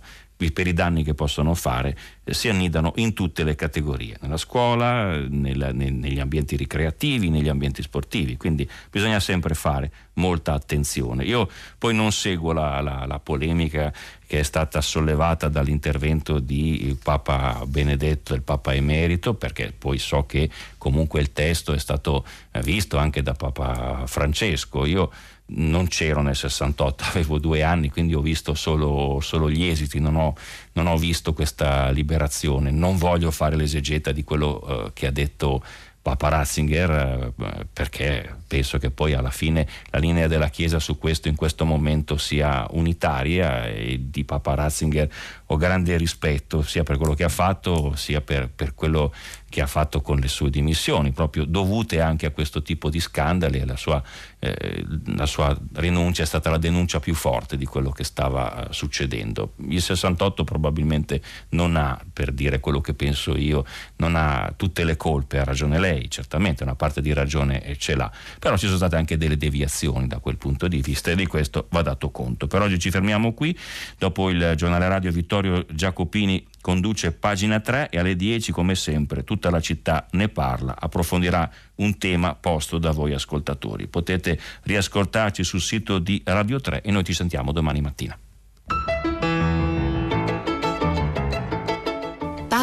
[0.51, 5.17] per i danni che possono fare, eh, si annidano in tutte le categorie, nella scuola,
[5.17, 11.25] nel, ne, negli ambienti ricreativi, negli ambienti sportivi, quindi bisogna sempre fare molta attenzione.
[11.25, 13.93] Io poi non seguo la, la, la polemica
[14.25, 20.49] che è stata sollevata dall'intervento di Papa Benedetto e Papa Emerito, perché poi so che
[20.77, 24.85] comunque il testo è stato eh, visto anche da Papa Francesco.
[24.85, 25.11] Io
[25.49, 30.15] non c'ero nel 68, avevo due anni, quindi ho visto solo, solo gli esiti, non
[30.15, 30.35] ho,
[30.73, 32.71] non ho, visto questa liberazione.
[32.71, 35.63] Non voglio fare l'esegeta di quello uh, che ha detto
[36.01, 41.27] Papa Ratzinger eh, perché penso che poi alla fine la linea della Chiesa su questo
[41.27, 45.09] in questo momento sia unitaria e di Papa Ratzinger
[45.51, 49.11] ho grande rispetto sia per quello che ha fatto sia per, per quello
[49.49, 53.65] che ha fatto con le sue dimissioni, proprio dovute anche a questo tipo di scandali
[53.65, 54.01] la sua,
[54.37, 54.85] eh,
[55.15, 59.53] la sua rinuncia è stata la denuncia più forte di quello che stava eh, succedendo.
[59.67, 63.65] Il 68 probabilmente non ha, per dire quello che penso io,
[63.97, 68.11] non ha tutte le colpe, ha ragione lei, certamente una parte di ragione ce l'ha,
[68.37, 71.67] però ci sono state anche delle deviazioni da quel punto di vista e di questo
[71.71, 72.45] va dato conto.
[72.45, 73.57] Per oggi ci fermiamo qui,
[73.97, 79.49] dopo il giornale radio Vittorio Giacopini conduce pagina 3 e alle 10 come sempre tutta
[79.49, 83.87] la città ne parla, approfondirà un tema posto da voi ascoltatori.
[83.87, 88.17] Potete riascoltarci sul sito di Radio 3 e noi ci sentiamo domani mattina.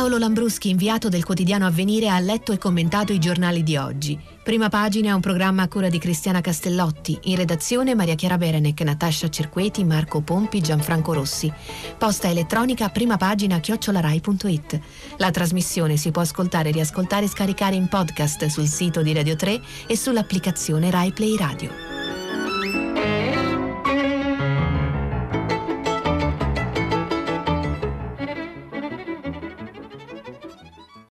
[0.06, 4.16] Paolo Lambruschi, inviato del quotidiano Avvenire, ha letto e commentato i giornali di oggi.
[4.40, 7.18] Prima pagina un programma a cura di Cristiana Castellotti.
[7.24, 11.52] In redazione Maria Chiara Berenec, Natascia Cerqueti, Marco Pompi, Gianfranco Rossi.
[11.98, 14.80] Posta elettronica prima pagina chiocciolarai.it.
[15.16, 19.60] La trasmissione si può ascoltare, riascoltare e scaricare in podcast sul sito di Radio 3
[19.88, 21.85] e sull'applicazione Rai Play Radio.